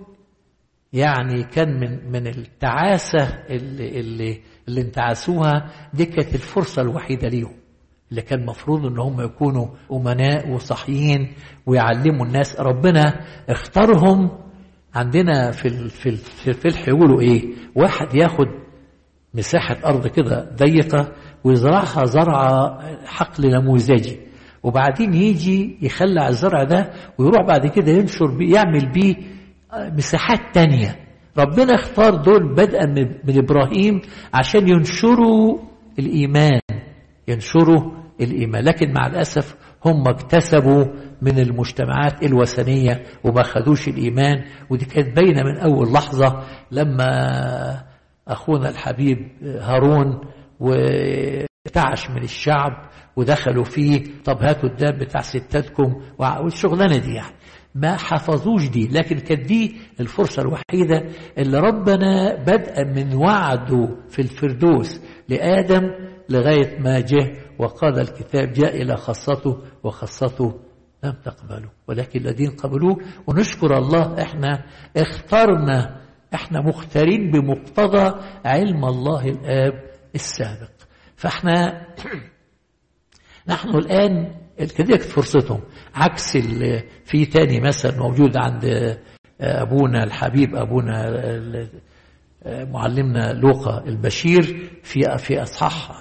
يعني 0.93 1.43
كان 1.43 1.79
من 1.79 2.11
من 2.11 2.27
التعاسة 2.27 3.27
اللي 3.49 3.99
اللي 3.99 4.41
اللي 4.67 4.81
انتعسوها 4.81 5.71
دي 5.93 6.05
كانت 6.05 6.35
الفرصة 6.35 6.81
الوحيدة 6.81 7.27
ليهم 7.27 7.55
اللي 8.11 8.21
كان 8.21 8.39
المفروض 8.39 8.85
إن 8.85 8.99
هم 8.99 9.21
يكونوا 9.21 9.67
أمناء 9.91 10.49
وصحيين 10.51 11.33
ويعلموا 11.65 12.25
الناس. 12.25 12.59
ربنا 12.59 13.25
اختارهم 13.49 14.31
عندنا 14.95 15.51
في 15.51 15.69
في 15.89 16.11
في 16.15 16.47
الفلح 16.47 16.87
يقولوا 16.87 17.21
إيه؟ 17.21 17.41
واحد 17.75 18.15
ياخد 18.15 18.47
مساحة 19.33 19.77
أرض 19.85 20.07
كده 20.07 20.49
ضيقة 20.55 21.11
ويزرعها 21.43 22.05
زرع 22.05 22.43
حقل 23.05 23.49
نموذجي 23.51 24.19
وبعدين 24.63 25.13
يجي 25.13 25.77
يخلع 25.81 26.27
الزرع 26.27 26.63
ده 26.63 26.91
ويروح 27.17 27.47
بعد 27.47 27.67
كده 27.67 27.91
ينشر 27.91 28.37
بيه 28.37 28.53
يعمل 28.55 28.91
بيه 28.91 29.15
مساحات 29.97 30.39
تانية. 30.53 30.95
ربنا 31.37 31.75
اختار 31.75 32.15
دول 32.15 32.53
بدءا 32.55 32.85
من 33.25 33.37
إبراهيم 33.37 34.01
عشان 34.33 34.67
ينشروا 34.69 35.59
الإيمان 35.99 36.59
ينشروا 37.27 38.02
الإيمان. 38.21 38.63
لكن 38.63 38.93
مع 38.93 39.07
الأسف 39.07 39.55
هم 39.85 40.07
اكتسبوا 40.07 40.85
من 41.21 41.39
المجتمعات 41.39 42.23
الوثنية 42.23 43.03
وما 43.23 43.43
خدوش 43.43 43.87
الإيمان 43.87 44.43
ودي 44.69 44.85
كانت 44.85 45.15
باينة 45.15 45.43
من 45.43 45.57
أول 45.57 45.93
لحظة 45.93 46.43
لما 46.71 47.83
أخونا 48.27 48.69
الحبيب 48.69 49.17
هارون 49.43 50.21
وتعش 50.59 52.09
من 52.09 52.23
الشعب 52.23 52.89
ودخلوا 53.15 53.63
فيه 53.63 54.03
طب 54.25 54.37
هاتوا 54.41 54.69
الداب 54.69 54.97
بتاع 54.99 55.21
ستاتكم 55.21 56.01
والشغلانة 56.19 56.97
دي 56.97 57.13
يعني. 57.13 57.35
ما 57.75 57.97
حفظوش 57.97 58.69
دي 58.69 58.87
لكن 58.87 59.19
كانت 59.19 59.45
دي 59.47 59.75
الفرصة 59.99 60.41
الوحيدة 60.41 61.05
اللي 61.37 61.59
ربنا 61.59 62.35
بدأ 62.35 62.83
من 62.83 63.15
وعده 63.15 63.89
في 64.09 64.19
الفردوس 64.21 65.01
لآدم 65.29 65.81
لغاية 66.29 66.79
ما 66.79 66.99
جه 66.99 67.31
وقال 67.59 67.99
الكتاب 67.99 68.53
جاء 68.53 68.81
إلى 68.81 68.97
خاصته 68.97 69.57
وخاصته 69.83 70.59
لم 71.03 71.13
تقبله. 71.25 71.69
ولكن 71.87 72.19
الذين 72.19 72.49
قبلوه 72.49 72.97
ونشكر 73.27 73.77
الله 73.77 74.21
إحنا 74.21 74.65
اخترنا 74.97 76.01
إحنا 76.33 76.61
مختارين 76.61 77.31
بمقتضى 77.31 78.19
علم 78.45 78.85
الله 78.85 79.27
الآب 79.27 79.83
السابق. 80.15 80.71
فإحنا 81.15 81.87
نحن 83.47 83.69
الآن 83.69 84.35
كذلك 84.77 85.01
فرصتهم. 85.01 85.61
عكس 85.95 86.37
في 87.05 87.25
تاني 87.25 87.59
مثل 87.59 87.99
موجود 87.99 88.37
عند 88.37 88.97
أبونا 89.41 90.03
الحبيب 90.03 90.55
أبونا 90.55 91.09
معلمنا 92.45 93.33
لوقا 93.33 93.83
البشير 93.87 94.71
في 94.83 95.17
في 95.17 95.41
أصحاح 95.41 95.91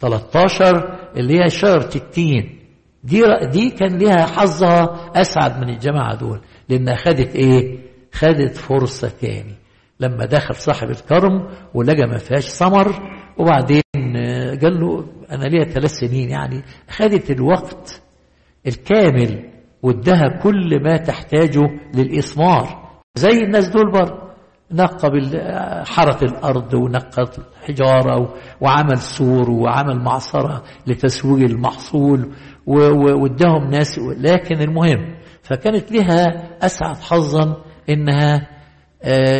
13 0.00 0.98
اللي 1.16 1.44
هي 1.44 1.50
شجرة 1.50 1.90
التين 1.96 2.58
دي 3.04 3.22
دي 3.52 3.70
كان 3.70 3.98
لها 3.98 4.26
حظها 4.26 5.10
أسعد 5.14 5.60
من 5.60 5.68
الجماعة 5.68 6.14
دول 6.16 6.40
لأنها 6.68 6.94
خدت 6.96 7.36
إيه؟ 7.36 7.78
خدت 8.12 8.56
فرصة 8.56 9.08
تاني. 9.20 9.54
لما 10.00 10.24
دخل 10.26 10.54
صاحب 10.54 10.90
الكرم 10.90 11.48
ولقى 11.74 12.06
ما 12.06 12.18
فيهاش 12.18 12.48
ثمر 12.48 12.92
وبعدين 13.38 13.82
قال 14.62 14.80
له 14.80 15.04
أنا 15.30 15.44
ليا 15.44 15.64
ثلاث 15.64 15.90
سنين 15.90 16.30
يعني 16.30 16.62
خدت 16.90 17.30
الوقت 17.30 18.02
الكامل 18.66 19.50
وادها 19.82 20.40
كل 20.42 20.82
ما 20.82 20.96
تحتاجه 20.96 21.60
للإثمار 21.94 22.90
زي 23.14 23.38
الناس 23.38 23.68
دول 23.68 23.92
برضه. 23.92 24.29
نقى 24.72 25.10
حرث 25.86 26.22
الأرض 26.22 26.74
ونقى 26.74 27.26
الحجارة 27.38 28.34
وعمل 28.60 28.98
سور 28.98 29.50
وعمل 29.50 29.98
معصرة 29.98 30.62
لتسويق 30.86 31.50
المحصول 31.50 32.32
واداهم 32.66 33.70
ناس 33.70 33.98
لكن 33.98 34.60
المهم 34.60 35.16
فكانت 35.42 35.92
لها 35.92 36.26
أسعد 36.66 36.96
حظا 36.96 37.56
إنها 37.88 38.48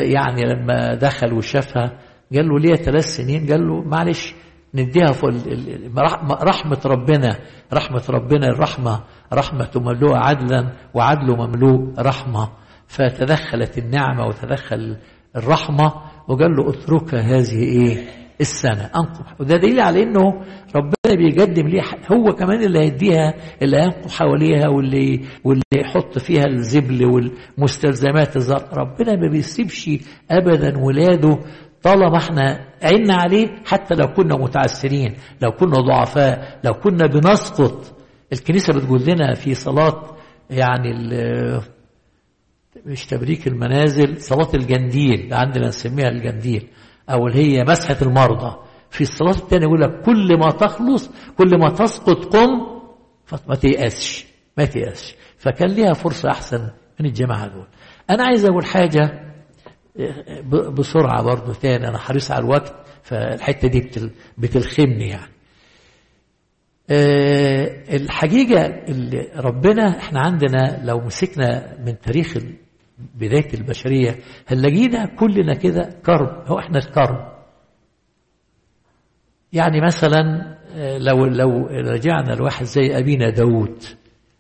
يعني 0.03 0.43
لما 0.43 0.95
دخل 0.95 1.33
وشافها 1.33 1.99
قال 2.35 2.49
له 2.49 2.59
ليه 2.59 2.75
ثلاث 2.75 3.05
سنين 3.05 3.47
قال 3.47 3.69
له 3.69 3.83
معلش 3.83 4.35
نديها 4.75 5.13
فوق 5.13 5.31
رحمة 6.43 6.81
ربنا 6.87 7.39
رحمة 7.73 8.03
ربنا 8.11 8.47
الرحمة 8.47 9.01
رحمة 9.33 9.71
مملوءة 9.77 10.17
عدلا 10.17 10.73
وعدله 10.95 11.37
مملوء 11.47 11.95
رحمة. 11.99 12.49
فتدخلت 12.87 13.79
النعمة 13.79 14.27
وتدخل 14.27 14.97
الرحمة 15.37 15.93
وقال 16.29 16.57
له 16.57 16.71
اترك 16.71 17.15
هذه 17.15 17.63
إيه؟ 17.63 18.21
السنة. 18.41 18.91
انقح 18.97 19.41
وده 19.41 19.57
دليل 19.57 19.81
على 19.81 20.03
إنه 20.03 20.21
ربنا 20.77 21.15
بيقدم 21.17 21.69
ليه 21.69 21.83
هو 22.13 22.25
كمان 22.35 22.63
اللي 22.63 22.79
هيديها 22.79 23.35
اللي 23.63 23.77
هينقح 23.77 24.11
حواليها 24.11 24.69
واللي 24.69 25.21
واللي 25.45 25.63
يحط 25.75 26.19
فيها 26.19 26.45
الزبل 26.47 27.05
والمستلزمات 27.07 28.37
الزرع 28.37 28.69
ربنا 28.73 29.17
ما 29.17 29.29
بيسيبش 29.31 29.91
ابدا 30.31 30.79
ولاده 30.79 31.39
طالما 31.83 32.17
إحنا 32.17 32.67
عنا 32.83 33.15
عليه 33.15 33.47
حتى 33.67 33.95
لو 33.95 34.07
كنا 34.07 34.37
متعسرين 34.37 35.15
لو 35.43 35.51
كنا 35.53 35.77
ضعفاء 35.81 36.61
لو 36.65 36.73
كنا 36.75 37.07
بنسقط. 37.07 37.97
الكنيسة 38.33 38.73
بتقول 38.73 39.03
لنا 39.07 39.35
في 39.35 39.55
صلاة 39.55 40.03
يعني 40.51 40.93
مش 42.87 43.07
تبريك 43.07 43.47
المنازل 43.47 44.21
صلاة 44.23 44.49
الجنديل 44.55 45.35
عندنا 45.35 45.69
نسميها 45.69 46.09
الجنديل 46.09 46.69
أو 47.11 47.27
اللي 47.27 47.39
هي 47.39 47.65
مسحة 47.65 47.97
المرضى. 48.03 48.57
في 48.91 49.01
الصلاة 49.01 49.31
الثانية 49.31 49.67
يقول 49.67 49.81
لك 49.81 50.03
كل 50.03 50.39
ما 50.39 50.51
تخلص 50.51 51.11
كل 51.39 51.59
ما 51.59 51.71
تسقط 51.71 52.37
قم 52.37 52.81
فما 53.25 53.55
تيأسش 53.55 54.27
ما 54.59 54.65
تيأسش. 54.65 55.15
فكان 55.39 55.69
ليها 55.69 55.93
فرصة 55.93 56.31
أحسن 56.31 56.71
من 57.01 57.07
الجماعة 57.07 57.47
دول. 57.49 57.67
أنا 58.11 58.25
عايز 58.25 58.45
أقول 58.45 58.65
حاجة 58.65 59.33
بسرعة 60.79 61.23
برضو 61.23 61.53
تاني 61.53 61.89
أنا 61.89 61.99
حريص 61.99 62.31
على 62.31 62.45
الوقت 62.45 62.75
فالحتة 63.03 63.69
دي 63.69 63.81
بتل 63.81 64.11
بتلخمني 64.39 65.09
يعني. 65.09 65.33
الحقيقة 66.91 68.67
اللي 68.89 69.29
ربنا 69.37 69.99
إحنا 69.99 70.21
عندنا 70.21 70.81
لو 70.85 71.01
مسكنا 71.01 71.77
من 71.87 71.99
تاريخ 71.99 72.35
بداية 73.15 73.55
البشرية 73.55 74.17
هنلاقينا 74.49 75.07
كلنا 75.07 75.55
كده 75.55 75.91
كرب؟ 76.07 76.45
هو 76.47 76.59
إحنا 76.59 76.79
الكرب. 76.79 77.31
يعني 79.53 79.81
مثلا 79.81 80.23
لو 80.99 81.27
لو 81.27 81.67
رجعنا 81.67 82.33
لواحد 82.33 82.65
زي 82.65 82.99
أبينا 82.99 83.31
داود 83.31 83.83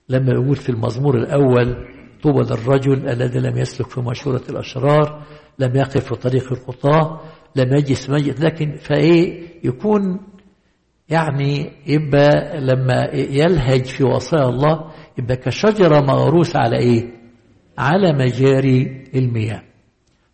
لما 0.08 0.32
يقول 0.32 0.56
في 0.56 0.68
المزمور 0.68 1.16
الأول 1.18 1.76
طوبى 2.22 2.40
للرجل 2.42 3.08
الذي 3.08 3.38
لم 3.40 3.56
يسلك 3.58 3.86
في 3.90 4.00
مشورة 4.00 4.42
الأشرار 4.50 5.22
لم 5.58 5.76
يقف 5.76 6.04
في 6.08 6.14
طريق 6.14 6.52
الخطاة 6.52 7.20
لم 7.56 7.76
يجلس 7.76 8.10
مجد 8.10 8.44
لكن 8.44 8.76
فإيه؟ 8.76 9.48
يكون 9.64 10.20
يعني 11.10 11.70
يبقى 11.86 12.60
لما 12.60 13.04
يلهج 13.14 13.84
في 13.84 14.04
وصايا 14.04 14.48
الله 14.48 14.90
يبقى 15.18 15.36
كشجرة 15.36 16.00
مغروسة 16.00 16.58
على 16.58 16.78
إيه؟ 16.78 17.04
على 17.78 18.12
مجاري 18.12 19.04
المياه. 19.14 19.62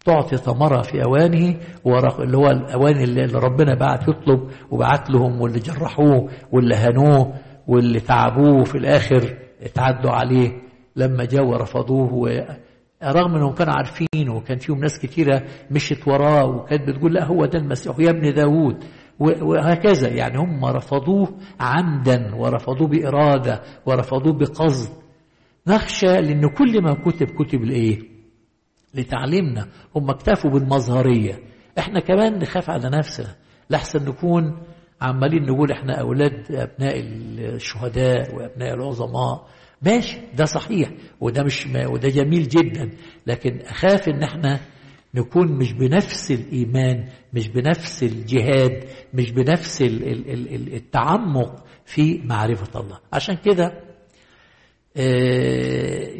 تعطي 0.04 0.36
ثمرة 0.36 0.82
في 0.82 1.04
أوانه 1.04 1.56
اللي 2.18 2.36
هو 2.36 2.46
الأوان 2.50 2.96
اللي 2.96 3.24
ربنا 3.38 3.74
بعت 3.74 4.08
يطلب 4.08 4.50
وبعت 4.70 5.10
لهم 5.10 5.40
واللي 5.40 5.58
جرحوه 5.58 6.28
واللي 6.52 6.74
هنوه 6.74 7.34
واللي 7.68 8.00
تعبوه 8.00 8.64
في 8.64 8.78
الآخر 8.78 9.36
اتعدوا 9.62 10.10
عليه. 10.10 10.52
لما 10.96 11.24
جاءوا 11.24 11.52
ورفضوه 11.54 12.46
رغم 13.04 13.34
إنهم 13.34 13.52
كانوا 13.54 13.74
عارفين 13.74 14.28
وكان 14.30 14.58
فيهم 14.58 14.78
ناس 14.80 14.98
كتيرة 14.98 15.42
مشت 15.70 16.08
وراه 16.08 16.44
وكانت 16.44 16.88
بتقول 16.88 17.14
لا 17.14 17.24
هو 17.24 17.44
ده 17.44 17.58
المسيح 17.58 17.96
يا 17.98 18.10
ابن 18.10 18.34
داوود. 18.34 18.84
وهكذا. 19.20 20.08
يعني 20.08 20.38
هم 20.38 20.64
رفضوه 20.64 21.38
عمدا 21.60 22.34
ورفضوه 22.34 22.88
بإرادة 22.88 23.62
ورفضوه 23.86 24.32
بقصد. 24.32 24.92
نخشى 25.66 26.06
لأن 26.06 26.48
كل 26.48 26.82
ما 26.82 26.94
كتب 26.94 27.26
كتب 27.26 27.60
لإيه؟ 27.64 27.98
لتعليمنا. 28.94 29.68
هم 29.96 30.10
اكتفوا 30.10 30.50
بالمظهرية. 30.50 31.38
إحنا 31.78 32.00
كمان 32.00 32.38
نخاف 32.38 32.70
على 32.70 32.90
نفسنا. 32.98 33.34
لحسن 33.70 34.08
نكون 34.08 34.62
عمالين 35.00 35.42
نقول 35.42 35.72
إحنا 35.72 36.00
أولاد 36.00 36.52
أبناء 36.52 37.00
الشهداء 37.00 38.34
وأبناء 38.34 38.74
العظماء. 38.74 39.46
ماشي 39.82 40.18
ده 40.34 40.44
صحيح 40.44 40.90
وده 41.20 41.42
مش 41.42 41.66
وده 41.86 42.08
جميل 42.08 42.48
جدا. 42.48 42.90
لكن 43.26 43.60
أخاف 43.60 44.08
إن 44.08 44.22
إحنا 44.22 44.60
نكون 45.16 45.52
مش 45.52 45.72
بنفس 45.72 46.30
الإيمان 46.32 47.08
مش 47.32 47.48
بنفس 47.48 48.02
الجهاد 48.02 48.84
مش 49.14 49.30
بنفس 49.32 49.82
التعمق 50.72 51.64
في 51.84 52.20
معرفة 52.24 52.80
الله. 52.80 52.98
عشان 53.12 53.36
كده 53.36 53.72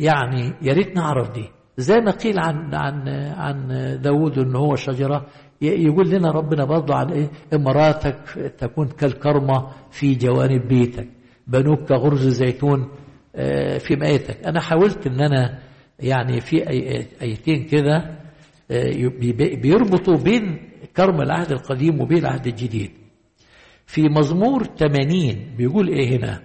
يعني 0.05 0.53
يا 0.63 0.73
ريت 0.73 0.97
نعرف 0.97 1.31
دي. 1.31 1.45
زي 1.79 1.95
ما 1.97 2.11
قيل 2.11 2.39
عن 2.39 2.75
عن 2.75 3.09
عن 3.37 3.69
داوود 4.03 4.39
إن 4.39 4.57
هو 4.57 4.77
شجرة 4.77 5.27
يقول 5.63 6.11
لنا 6.11 6.31
ربنا 6.31 6.65
برضه 6.65 6.95
عن 6.95 7.11
إيه؟ 7.13 7.31
امراتك 7.55 8.19
تكون 8.59 8.89
كالكرمة 8.89 9.69
في 9.91 10.15
جوانب 10.15 10.69
بيتك 10.69 11.09
بنوك 11.47 11.81
كغرز 11.89 12.29
زيتون 12.29 12.89
في 13.79 13.97
مائتك. 14.01 14.47
أنا 14.47 14.61
حاولت 14.61 15.07
إن 15.07 15.21
أنا 15.21 15.59
يعني 16.01 16.41
في 16.41 16.69
أيتين 17.23 17.65
كده 17.65 18.17
بيربطوا 19.63 20.17
بين 20.17 20.71
كرم 20.97 21.21
العهد 21.21 21.53
القديم 21.53 22.01
وبين 22.01 22.19
العهد 22.19 22.47
الجديد. 22.47 22.91
في 23.87 24.03
مزمور 24.03 24.65
80 24.65 25.57
بيقول 25.57 25.89
إيه 25.89 26.17
هنا؟ 26.17 26.43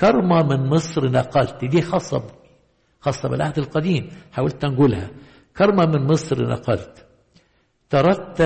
كرمة 0.00 0.42
من 0.42 0.66
مصر 0.66 1.10
نقلت. 1.10 1.64
دي 1.64 1.82
خاصة 1.82 2.22
خاصة 3.00 3.28
بالعهد 3.28 3.58
القديم 3.58 4.08
حاولت 4.32 4.64
أنقلها 4.64 5.10
كرمة 5.56 5.86
من 5.86 6.06
مصر 6.06 6.48
نقلت. 6.48 7.06
تردت 7.90 8.42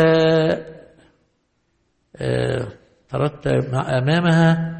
تردت 3.08 3.46
أمامها 3.74 4.76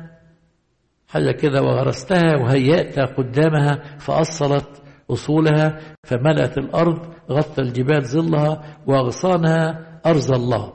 حاجة 1.09 1.31
كده 1.33 1.63
وغرستها 1.63 2.37
وهيأت 2.37 2.99
قدامها 2.99 3.99
فأصلت 3.99 4.83
أصولها 5.13 5.79
فملأت 6.05 6.59
الأرض 6.59 6.99
غطى 7.31 7.63
الجبال 7.63 8.03
ظلها 8.07 8.79
وأغصانها 8.87 9.87
أرض 10.07 10.33
الله. 10.33 10.73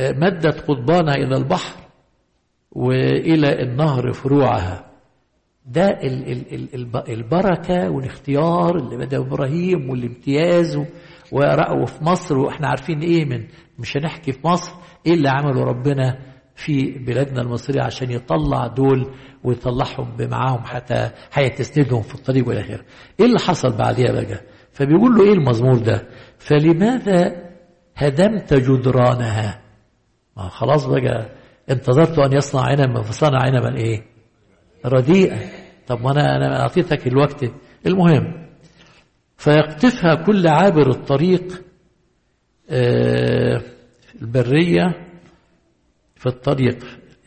مدت 0.00 0.60
قضبانها 0.68 1.14
إلى 1.14 1.36
البحر 1.36 1.76
وإلى 2.72 3.62
النهر 3.62 4.12
فروعها. 4.12 4.86
ده 5.66 5.98
البركة 7.08 7.90
والاختيار 7.90 8.76
اللي 8.76 8.96
بدأ 8.96 9.18
إبراهيم 9.18 9.90
والامتياز 9.90 10.78
ورأوا 11.32 11.86
في 11.86 12.04
مصر 12.04 12.38
وإحنا 12.38 12.68
عارفين 12.68 13.00
إيه 13.00 13.24
من 13.24 13.46
مش 13.78 13.96
هنحكي 13.96 14.32
في 14.32 14.46
مصر 14.46 14.72
إيه 15.06 15.14
اللي 15.14 15.28
عمله 15.28 15.64
ربنا 15.64 16.18
في 16.54 16.90
بلادنا 16.98 17.42
المصرية 17.42 17.82
عشان 17.82 18.10
يطلع 18.10 18.66
دول 18.66 19.10
ويطلعهم 19.46 20.16
معاهم 20.20 20.64
حتى 20.64 21.10
هيتسندهم 21.32 22.02
في 22.02 22.14
الطريق 22.14 22.48
والى 22.48 22.60
اخره. 22.60 22.84
إيه 23.20 23.26
اللي 23.26 23.38
حصل 23.38 23.76
بعديها 23.76 24.12
بقى؟ 24.12 24.40
فبيقول 24.72 25.14
له 25.14 25.24
إيه 25.24 25.32
المزمور 25.32 25.78
ده؟ 25.78 26.08
فلماذا 26.38 27.36
هدمت 27.96 28.54
جدرانها؟ 28.54 29.60
ما 30.36 30.48
خلاص 30.48 30.86
بقى 30.86 31.30
انتظرت 31.70 32.18
أن 32.18 32.32
يصنع 32.32 32.62
عنبا 32.62 33.02
فصنع 33.02 33.38
عنبا 33.42 33.76
إيه؟ 33.76 34.02
رديئا. 34.86 35.38
طب 35.86 36.00
ما 36.00 36.10
أنا 36.10 36.36
أنا 36.36 36.60
أعطيتك 36.62 37.06
الوقت 37.06 37.44
المهم 37.86 38.46
فيقطفها 39.36 40.14
كل 40.14 40.48
عابر 40.48 40.90
الطريق 40.90 41.62
آه 42.70 43.62
البرية 44.22 45.06
في 46.16 46.26
الطريق 46.26 46.78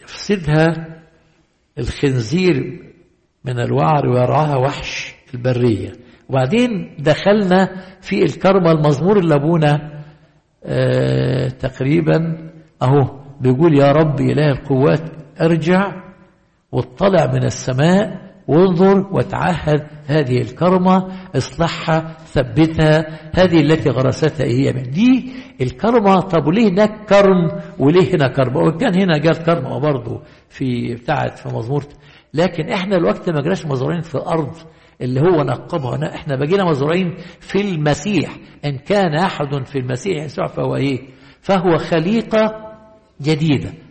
يفسدها 0.04 0.99
الخنزير 1.80 2.84
من 3.46 3.60
الوعر 3.60 4.08
ويرعاها 4.08 4.56
وحش 4.56 5.16
البرية. 5.34 5.92
وبعدين 6.30 6.96
دخلنا 7.00 7.70
في 8.02 8.24
الكرمة 8.24 8.72
المزمور 8.72 9.18
اللي 9.20 9.36
أبونا 9.36 10.04
آه 10.64 11.48
تقريبا 11.48 12.38
أهو 12.82 13.20
بيقول 13.42 13.80
يا 13.80 13.92
رب 13.92 14.20
إله 14.22 14.52
القوات 14.52 15.02
أرجع 15.42 15.92
واطلع 16.72 17.26
من 17.34 17.44
السماء 17.44 18.29
وانظر 18.50 19.08
وتعهد 19.12 19.88
هذه 20.08 20.42
الكرمة 20.42 21.08
اصلحها 21.36 22.18
ثبتها 22.26 23.20
هذه 23.36 23.62
التي 23.62 23.90
غرستها 23.90 24.46
هي. 24.46 24.74
من 24.74 24.84
دي 24.84 25.32
الكرمة 25.62 26.20
طب 26.20 26.48
وليه 26.48 26.70
هناك 26.70 27.06
كرم؟ 27.10 27.52
وليه 27.80 28.16
هنا 28.16 28.28
كرم؟ 28.28 28.56
وكان 28.56 29.02
هنا 29.02 29.14
قال 29.14 29.44
كرم 29.44 29.80
برضه 29.80 30.22
في 30.50 30.96
بتاعت 30.96 31.40
في 31.40 31.50
مزمور. 31.56 31.84
لكن 32.34 32.70
إحنا 32.70 32.96
الوقت 32.96 33.30
ما 33.30 33.42
جيناش 33.42 33.66
مزروعين 33.66 34.02
في 34.02 34.16
الأرض 34.16 34.56
اللي 35.02 35.22
هو 35.22 35.44
نقبها. 35.44 36.16
إحنا 36.16 36.36
بقينا 36.36 36.66
مزروعين 36.66 37.18
في 37.40 37.62
المسيح. 37.62 38.36
إن 38.66 38.78
كان 38.78 39.16
أحد 39.16 39.66
في 39.66 39.80
المسيح 39.80 40.24
يسوع 40.24 40.48
فهو 40.48 40.76
إيه؟ 40.76 41.00
فهو 41.42 41.78
خليقة 41.78 42.74
جديدة. 43.22 43.89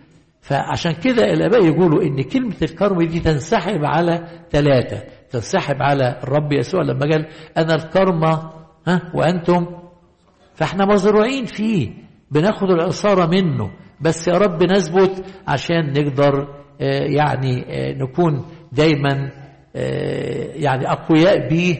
فعشان 0.49 0.93
كده 0.93 1.33
الأباء 1.33 1.65
يقولوا 1.67 2.03
إن 2.03 2.23
كلمة 2.23 2.55
الكرم 2.63 3.03
دي 3.03 3.21
تنسحب 3.21 3.85
على 3.85 4.27
ثلاثة 4.51 5.03
تنسحب 5.31 5.83
على 5.83 6.21
الرب 6.23 6.53
يسوع 6.53 6.83
لما 6.83 7.01
قال 7.01 7.27
أنا 7.57 7.75
الكرمة 7.75 8.51
ها 8.87 9.13
وأنتم 9.15 9.67
فإحنا 10.55 10.85
مزروعين 10.87 11.45
فيه 11.45 11.91
بناخد 12.31 12.71
العصارة 12.71 13.27
منه 13.27 13.71
بس 14.01 14.29
يا 14.29 14.39
رب 14.39 14.63
نثبت 14.63 15.25
عشان 15.49 15.93
نقدر 15.93 16.49
آه 16.81 17.05
يعني 17.05 17.65
آه 17.69 17.93
نكون 17.93 18.45
دايما 18.73 19.31
آه 19.77 20.51
يعني 20.55 20.93
أقوياء 20.93 21.49
بيه 21.49 21.77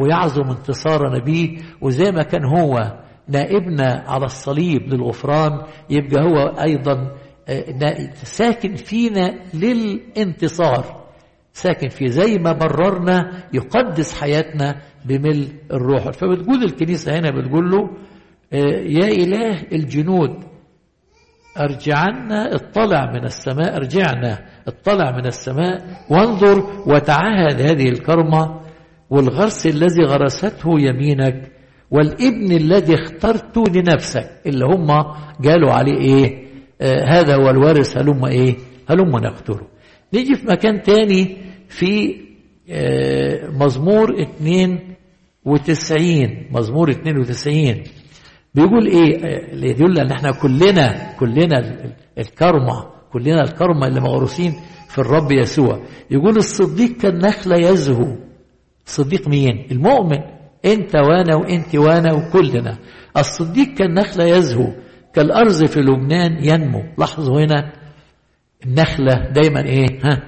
ويعظم 0.00 0.50
انتصارنا 0.50 1.24
بيه 1.24 1.58
وزي 1.80 2.10
ما 2.12 2.22
كان 2.22 2.44
هو 2.44 2.98
نائبنا 3.28 4.04
على 4.06 4.24
الصليب 4.24 4.82
للغفران 4.94 5.62
يبقى 5.90 6.22
هو 6.24 6.38
أيضا 6.62 7.12
ساكن 8.22 8.74
فينا 8.74 9.34
للانتصار. 9.54 11.04
ساكن 11.52 11.88
فيه 11.88 12.06
زي 12.06 12.38
ما 12.38 12.52
بررنا 12.52 13.44
يقدس 13.52 14.20
حياتنا 14.20 14.82
بملء 15.04 15.48
الروح. 15.72 16.10
فبتقول 16.10 16.64
الكنيسة 16.64 17.18
هنا 17.18 17.30
بتقول 17.30 17.70
له 17.70 17.90
يا 18.86 19.08
إله 19.08 19.62
الجنود 19.72 20.44
أرجعنا 21.60 22.54
اطلع 22.54 23.12
من 23.12 23.24
السماء 23.24 23.76
أرجعنا 23.76 24.38
اطلع 24.68 25.10
من 25.10 25.26
السماء 25.26 26.04
وانظر 26.10 26.82
وتعهد 26.86 27.60
هذه 27.60 27.88
الكرمة 27.88 28.60
والغرس 29.10 29.66
الذي 29.66 30.02
غرسته 30.04 30.80
يمينك 30.80 31.52
والإبن 31.90 32.52
الذي 32.52 32.94
اخترته 32.94 33.64
لنفسك. 33.74 34.30
اللي 34.46 34.64
هم 34.64 34.90
قالوا 35.44 35.72
عليه 35.72 35.98
إيه؟ 35.98 36.26
آه 36.38 36.53
هذا 36.82 37.36
هو 37.36 37.50
الوارث 37.50 37.96
هلم 37.98 38.24
إيه؟ 38.24 38.56
هلم 38.90 39.10
نقتله 39.10 39.60
نيجي 40.14 40.34
في 40.34 40.46
مكان 40.46 40.82
تاني 40.82 41.36
في 41.68 42.16
آه 42.70 43.48
مزمور 43.50 44.22
92 44.22 46.46
مزمور 46.50 46.90
92 46.90 47.82
بيقول 48.54 48.86
إيه؟ 48.86 49.16
اللي 49.52 49.70
يدل 49.70 49.98
إن 50.00 50.10
إحنا 50.12 50.30
كلنا 50.32 51.12
كلنا 51.18 51.84
الكرمة 52.18 52.84
كلنا 53.12 53.42
الكرمة 53.42 53.86
اللي 53.86 54.00
مغروسين 54.00 54.52
في 54.88 54.98
الرب 54.98 55.32
يسوع. 55.32 55.80
يقول 56.10 56.36
الصديق 56.36 56.96
كالنخلة 56.96 57.56
يزهو. 57.70 58.16
الصديق 58.86 59.28
مين؟ 59.28 59.66
المؤمن. 59.70 60.18
أنت 60.64 60.96
وأنا 60.96 61.36
وأنت 61.36 61.74
وانا 61.76 62.12
وكلنا. 62.12 62.78
الصديق 63.16 63.74
كالنخلة 63.74 64.24
يزهو. 64.24 64.66
كالأرز 65.14 65.64
في 65.64 65.80
لبنان 65.80 66.44
ينمو. 66.44 66.82
لاحظوا 66.98 67.40
هنا 67.44 67.72
النخلة 68.66 69.30
دايما 69.30 69.64
إيه؟ 69.64 69.86
ها؟ 70.04 70.22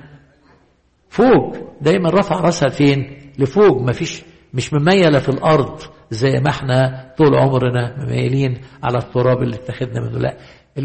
فوق. 1.08 1.56
دايما 1.80 2.10
رفع 2.10 2.36
راسها 2.40 2.68
فين؟ 2.68 3.16
لفوق. 3.38 3.82
ما 3.82 3.92
فيش 3.92 4.22
مش 4.54 4.74
مميلة 4.74 5.18
في 5.18 5.28
الأرض 5.28 5.80
زي 6.10 6.40
ما 6.40 6.50
إحنا 6.50 7.06
طول 7.18 7.34
عمرنا 7.34 8.04
مميلين 8.04 8.60
على 8.82 8.98
التراب 8.98 9.42
اللي 9.42 9.56
اتخذنا 9.56 10.00
منه. 10.00 10.18
لا. 10.18 10.36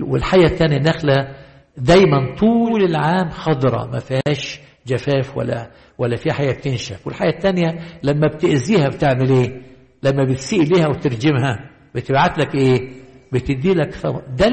والحية 0.02 0.46
الثانية 0.46 0.78
النخلة 0.78 1.36
دايما 1.78 2.36
طول 2.40 2.84
العام 2.84 3.30
خضرة 3.30 3.86
ما 3.86 4.00
فيهاش 4.00 4.60
جفاف 4.88 5.38
ولا 5.38 5.72
ولا 5.98 6.16
في 6.16 6.34
حياة 6.34 6.52
بتنشف 6.54 7.08
والحياة 7.08 7.30
الثانية 7.32 7.80
لما 8.04 8.28
بتأذيها 8.28 8.88
بتعمل 8.90 9.30
إيه؟ 9.30 9.62
لما 10.04 10.24
بتسيء 10.24 10.64
ليها 10.64 10.88
وترجمها. 10.88 11.70
بتبعت 11.96 12.38
لك 12.38 12.56
إيه؟ 12.56 13.01
بتدي 13.34 13.74
لك 13.74 13.92
ثمر 13.94 14.22
ده 14.38 14.50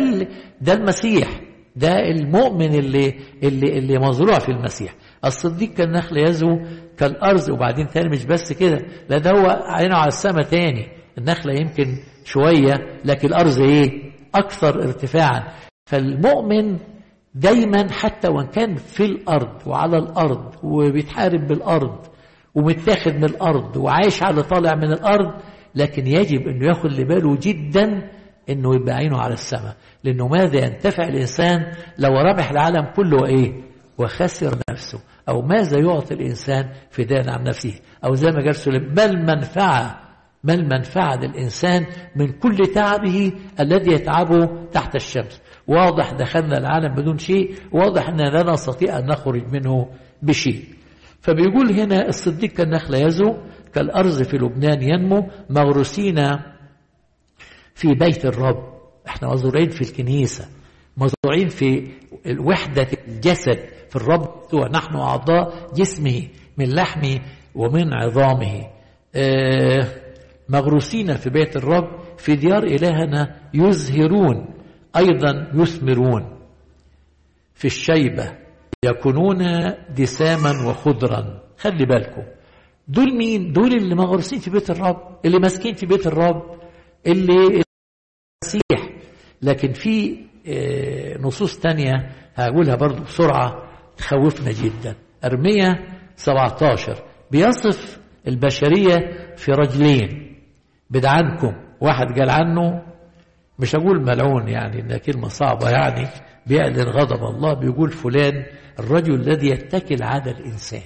ده 0.61 0.73
المسيح. 0.73 1.41
ده 1.77 1.93
المؤمن 2.11 2.75
اللي 2.75 3.14
اللي 3.43 3.79
اللي 3.79 3.99
مزروع 3.99 4.38
في 4.38 4.49
المسيح. 4.49 4.95
الصديق 5.25 5.75
كالنخل 5.75 6.17
يزهو 6.19 6.59
كالأرز 6.97 7.51
وبعدين 7.51 7.87
تاني 7.87 8.09
مش 8.09 8.25
بس 8.25 8.53
كده 8.53 8.79
لا 9.09 9.19
ده 9.19 9.31
هو 9.31 9.47
عينه 9.67 9.97
على 9.97 10.09
السماء 10.09 10.43
تاني. 10.43 10.88
النخلة 11.19 11.53
يمكن 11.61 11.87
شوية 12.25 12.75
لكن 13.05 13.29
الأرز 13.29 13.61
إيه؟ 13.61 13.91
أكثر 14.35 14.83
ارتفاعا. 14.83 15.43
فالمؤمن 15.87 16.79
دايما 17.35 17.93
حتى 17.93 18.29
وإن 18.29 18.47
كان 18.47 18.75
في 18.75 19.05
الأرض 19.05 19.67
وعلى 19.67 19.99
الأرض 19.99 20.55
وبيتحارب 20.64 21.47
بالأرض 21.47 22.07
ومتاخد 22.55 23.12
من 23.14 23.25
الأرض 23.25 23.77
وعايش 23.77 24.23
على 24.23 24.43
طالع 24.43 24.75
من 24.75 24.93
الأرض 24.93 25.33
لكن 25.75 26.07
يجب 26.07 26.49
أنه 26.49 26.67
ياخد 26.67 26.93
لباله 26.93 27.38
جدا 27.43 28.11
أنه 28.51 28.75
يبقى 28.75 28.95
عينه 28.95 29.19
على 29.19 29.35
السماء. 29.35 29.77
لأنه 30.05 30.29
ماذا 30.29 30.65
ينتفع 30.65 31.03
الإنسان 31.09 31.73
لو 31.99 32.11
ربح 32.11 32.51
العالم 32.51 32.87
كله 32.97 33.27
إيه؟ 33.27 33.53
وخسر 33.99 34.59
نفسه. 34.71 35.01
أو 35.29 35.43
ماذا 35.43 35.79
يعطي 35.79 36.15
الإنسان 36.15 36.69
فداء 36.91 37.31
عن 37.31 37.45
نفسه؟ 37.45 37.81
أو 38.05 38.15
زي 38.15 38.31
ما 38.31 38.45
قال 38.45 38.55
سليم 38.55 38.95
ما 38.97 39.05
المنفعة؟ 39.05 40.01
ما 40.45 40.55
المنفعة 40.55 41.17
للإنسان 41.17 41.87
من 42.17 42.33
كل 42.33 42.57
تعبه 42.75 43.33
الذي 43.61 43.93
يتعبه 43.93 44.69
تحت 44.73 44.95
الشمس؟ 44.97 45.41
واضح 45.67 46.13
دخلنا 46.13 46.59
العالم 46.59 46.95
بدون 46.95 47.19
شيء 47.19 47.55
واضح 47.73 48.09
أننا 48.09 48.29
لا 48.29 48.53
نستطيع 48.53 48.99
أن 48.99 49.07
نخرج 49.07 49.43
منه 49.53 49.89
بشيء. 50.23 50.65
فبيقول 51.21 51.73
هنا 51.81 52.09
الصديق 52.09 52.51
كالنخلة 52.51 52.99
يزو 52.99 53.37
كالأرز 53.75 54.23
في 54.23 54.37
لبنان 54.37 54.83
ينمو 54.83 55.29
مغروسين 55.51 56.19
في 57.79 57.95
بيت 57.95 58.25
الرب. 58.25 58.79
إحنا 59.09 59.29
مزروعين 59.29 59.69
في 59.71 59.81
الكنيسة 59.81 60.49
مزروعين 60.97 61.49
في 61.49 61.88
وحدة 62.38 62.87
الجسد 63.09 63.59
في 63.91 63.97
الرب 63.97 64.55
ونحن 64.55 64.97
أعضاء 64.97 65.73
جسمه 65.75 66.23
من 66.59 66.75
لحمه 66.75 67.21
ومن 67.55 67.93
عظامه. 67.95 68.67
آه 69.14 69.88
مغروسين 70.49 71.17
في 71.17 71.31
بيت 71.31 71.57
الرب 71.57 71.88
في 72.19 72.37
ديار 72.37 72.62
إلهنا 72.62 73.37
يزهرون 73.55 74.47
أيضا 74.97 75.51
يثمرون. 75.55 76.38
في 77.55 77.64
الشيبة 77.64 78.33
يكونون 78.85 79.38
دساما 79.99 80.51
وخضرا. 80.69 81.43
خلي 81.59 81.87
بالكم 81.87 82.23
دول 82.88 83.17
مين؟ 83.17 83.53
دول 83.53 83.73
اللي 83.75 83.95
مغروسين 83.95 84.38
في 84.38 84.51
بيت 84.51 84.71
الرب 84.71 85.19
اللي 85.25 85.38
ماسكين 85.38 85.75
في 85.75 85.87
بيت 85.87 86.07
الرب 86.07 86.59
اللي 87.07 87.62
المسيح. 88.42 88.98
لكن 89.42 89.72
في 89.72 90.18
نصوص 91.20 91.59
تانية 91.59 92.11
هقولها 92.35 92.74
برضو 92.74 93.03
بسرعة 93.03 93.62
تخوفنا 93.96 94.53
جدا. 94.53 94.94
أرمية 95.24 95.87
17 96.16 97.05
بيصف 97.31 97.98
البشرية 98.29 98.96
في 99.37 99.53
رجلين. 99.53 100.37
بدعنكم 100.90 101.53
واحد 101.81 102.18
قال 102.18 102.31
عنه. 102.31 102.83
مش 103.59 103.74
أقول 103.74 104.03
ملعون 104.03 104.48
يعني 104.48 104.81
إنها 104.81 104.98
كلمة 104.98 105.29
صعبة 105.29 105.70
يعني. 105.70 106.09
بيعلن 106.46 106.88
غضب 106.88 107.24
الله. 107.24 107.55
بيقول 107.55 107.90
فلان 107.90 108.44
الرجل 108.79 109.14
الذي 109.14 109.51
يتكل 109.51 110.03
على 110.03 110.31
الإنسان. 110.31 110.83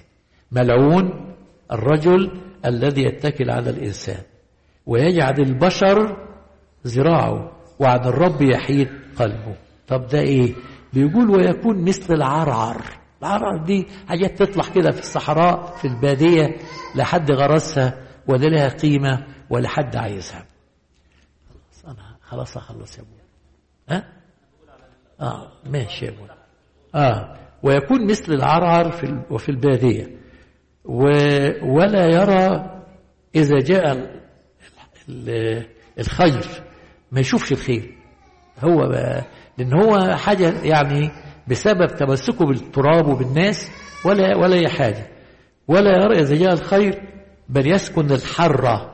ملعون 0.53 1.35
الرجل 1.73 2.41
الذي 2.67 3.03
يتكل 3.03 3.51
على 3.51 3.71
الإنسان. 3.71 4.23
ويجعل 4.87 5.35
البشر 5.41 6.17
ذراعه 6.87 7.53
وعن 7.79 8.01
الرب 8.05 8.43
يحيد 8.43 8.89
قلبه. 9.19 9.57
طب 9.89 10.07
ده 10.07 10.21
إيه؟ 10.21 10.55
بيقول 10.93 11.31
ويكون 11.31 11.85
مثل 11.85 12.15
العرعر. 12.15 12.83
العرعر 13.23 13.57
دي 13.65 13.87
حاجات 14.09 14.43
تطلع 14.43 14.65
كده 14.75 14.91
في 14.91 15.01
الصحراء 15.01 15.77
في 15.77 15.89
البادية 15.89 16.57
لحد 16.95 17.31
غرسها 17.31 17.95
ولا 18.29 18.47
لها 18.47 18.69
قيمة 18.69 19.27
ولا 19.51 19.69
حد 19.69 19.97
عايزها. 19.97 20.47
خلاص 21.51 21.85
أنا 21.85 22.17
خلاص 22.23 22.57
أخلص 22.57 22.99
يا 22.99 23.03
أبوي 23.03 23.21
ها؟ 23.89 24.13
آه 25.21 25.53
ماشي 25.67 26.05
يا 26.05 26.11
أبوي 26.11 26.29
آه 26.95 27.37
ويكون 27.63 28.11
مثل 28.11 28.33
العرعر 28.33 28.91
في 28.91 29.23
وفي 29.31 29.49
البادية. 29.49 30.17
و 30.85 31.03
ولا 31.63 32.07
يرى 32.07 32.81
إذا 33.35 33.59
جاء 33.59 34.21
الخير. 35.99 36.72
ما 37.13 37.21
يشوفش 37.21 37.53
الخير. 37.53 37.95
هو 38.65 38.89
بقى 38.89 39.25
لأن 39.59 39.73
هو 39.83 40.17
حاجة 40.17 40.53
يعني 40.63 41.11
بسبب 41.49 41.87
تمسكه 41.87 42.47
بالتراب 42.47 43.07
وبالناس 43.07 43.71
ولا 44.05 44.37
ولا 44.39 44.55
أي 44.57 44.69
حاجة. 44.69 45.07
ولا 45.69 45.91
يرى 46.05 46.21
إذا 46.21 46.35
جاء 46.37 46.53
الخير 46.53 47.03
بل 47.49 47.67
يسكن 47.73 48.11
الحرة 48.11 48.93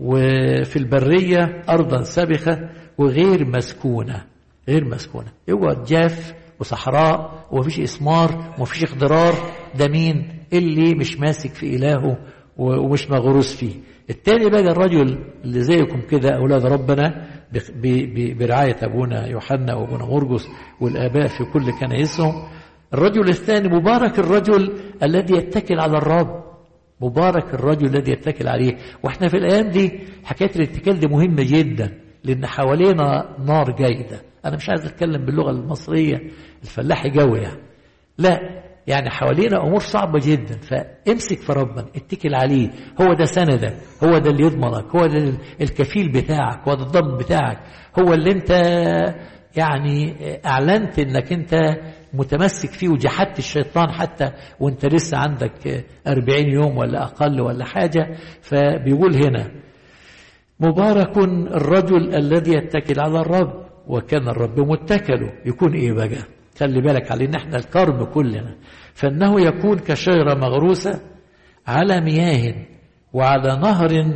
وفي 0.00 0.76
البرية 0.76 1.62
أرضا 1.68 2.02
سبخة 2.02 2.58
وغير 2.98 3.44
مسكونة. 3.46 4.24
غير 4.68 4.84
مسكونة. 4.84 5.32
يقعد 5.48 5.84
جاف 5.84 6.34
وصحراء 6.60 7.46
ومفيش 7.50 7.80
إسمار 7.80 8.54
ومفيش 8.58 8.84
اخضرار 8.84 9.34
ده 9.74 9.88
مين؟ 9.88 10.38
اللي 10.52 10.94
مش 10.94 11.18
ماسك 11.20 11.50
في 11.54 11.76
إلهه 11.76 12.16
ومش 12.58 13.10
مغروس 13.10 13.56
فيه. 13.56 13.72
التاني 14.10 14.50
بقى 14.50 14.60
الرجل 14.60 15.18
اللي 15.44 15.60
زيكم 15.60 16.00
كده 16.10 16.30
أولاد 16.36 16.66
ربنا 16.66 17.26
برعاية 18.38 18.76
أبونا 18.82 19.26
يوحنا 19.26 19.74
وأبونا 19.74 20.04
مرقس 20.04 20.46
والآباء 20.80 21.26
في 21.26 21.44
كل 21.52 21.72
كنائسهم 21.80 22.32
الرجل 22.94 23.28
الثاني 23.28 23.68
مبارك 23.68 24.18
الرجل 24.18 24.72
الذي 25.02 25.34
يتكل 25.36 25.80
على 25.80 25.98
الرب. 25.98 26.44
مبارك 27.00 27.54
الرجل 27.54 27.86
الذي 27.86 28.12
يتكل 28.12 28.48
عليه. 28.48 28.76
وإحنا 29.02 29.28
في 29.28 29.36
الأيام 29.36 29.68
دي 29.68 30.00
حكاية 30.24 30.50
الاتكال 30.56 31.00
دي 31.00 31.06
مهمة 31.06 31.42
جدا 31.42 31.98
لأن 32.24 32.46
حوالينا 32.46 33.36
نار 33.46 33.70
جيدة. 33.76 34.20
أنا 34.44 34.56
مش 34.56 34.68
عايز 34.68 34.86
أتكلم 34.86 35.24
باللغة 35.24 35.50
المصرية 35.50 36.30
الفلاحي 36.62 37.10
قوي 37.10 37.38
يعني. 37.38 37.60
لا 38.18 38.40
يعني 38.88 39.10
حوالينا 39.10 39.62
أمور 39.66 39.80
صعبة 39.80 40.18
جدا. 40.24 40.58
فامسك 40.60 41.38
في 41.38 41.52
ربنا 41.52 41.86
اتكل 41.96 42.34
عليه. 42.34 42.70
هو 43.00 43.12
ده 43.14 43.24
سندك 43.24 43.74
هو 44.04 44.18
ده 44.18 44.30
اللي 44.30 44.42
يضمنك 44.44 44.96
هو 44.96 45.06
ده 45.06 45.32
الكفيل 45.60 46.12
بتاعك 46.12 46.68
هو 46.68 46.74
ده 46.74 46.82
الضامن 46.82 47.16
بتاعك. 47.16 47.58
هو 47.98 48.12
اللي 48.12 48.30
أنت 48.32 48.50
يعني 49.56 50.14
أعلنت 50.46 50.98
إنك 50.98 51.32
أنت 51.32 51.54
متمسك 52.14 52.70
فيه 52.70 52.88
وجحدت 52.88 53.38
الشيطان 53.38 53.90
حتى 53.90 54.32
وأنت 54.60 54.86
لسه 54.86 55.18
عندك 55.18 55.84
أربعين 56.06 56.48
يوم 56.48 56.76
ولا 56.78 57.02
أقل 57.02 57.40
ولا 57.40 57.64
حاجة. 57.64 58.16
فبيقول 58.42 59.14
هنا 59.26 59.50
مبارك 60.60 61.18
الرجل 61.18 62.14
الذي 62.14 62.52
يتكل 62.56 63.00
على 63.00 63.20
الرب 63.20 63.66
وكان 63.86 64.28
الرب 64.28 64.60
متكله. 64.60 65.32
يكون 65.46 65.74
إيه 65.74 65.92
بقى؟ 65.92 66.37
خلي 66.58 66.80
بالك 66.80 67.10
علينا 67.12 67.36
إحنا 67.38 67.56
الكرم 67.56 68.04
كلنا. 68.04 68.54
فإنه 68.94 69.40
يكون 69.40 69.78
كشجرة 69.78 70.34
مغروسة 70.34 71.00
على 71.66 72.00
مياه 72.00 72.54
وعلى 73.12 73.56
نهر 73.56 74.12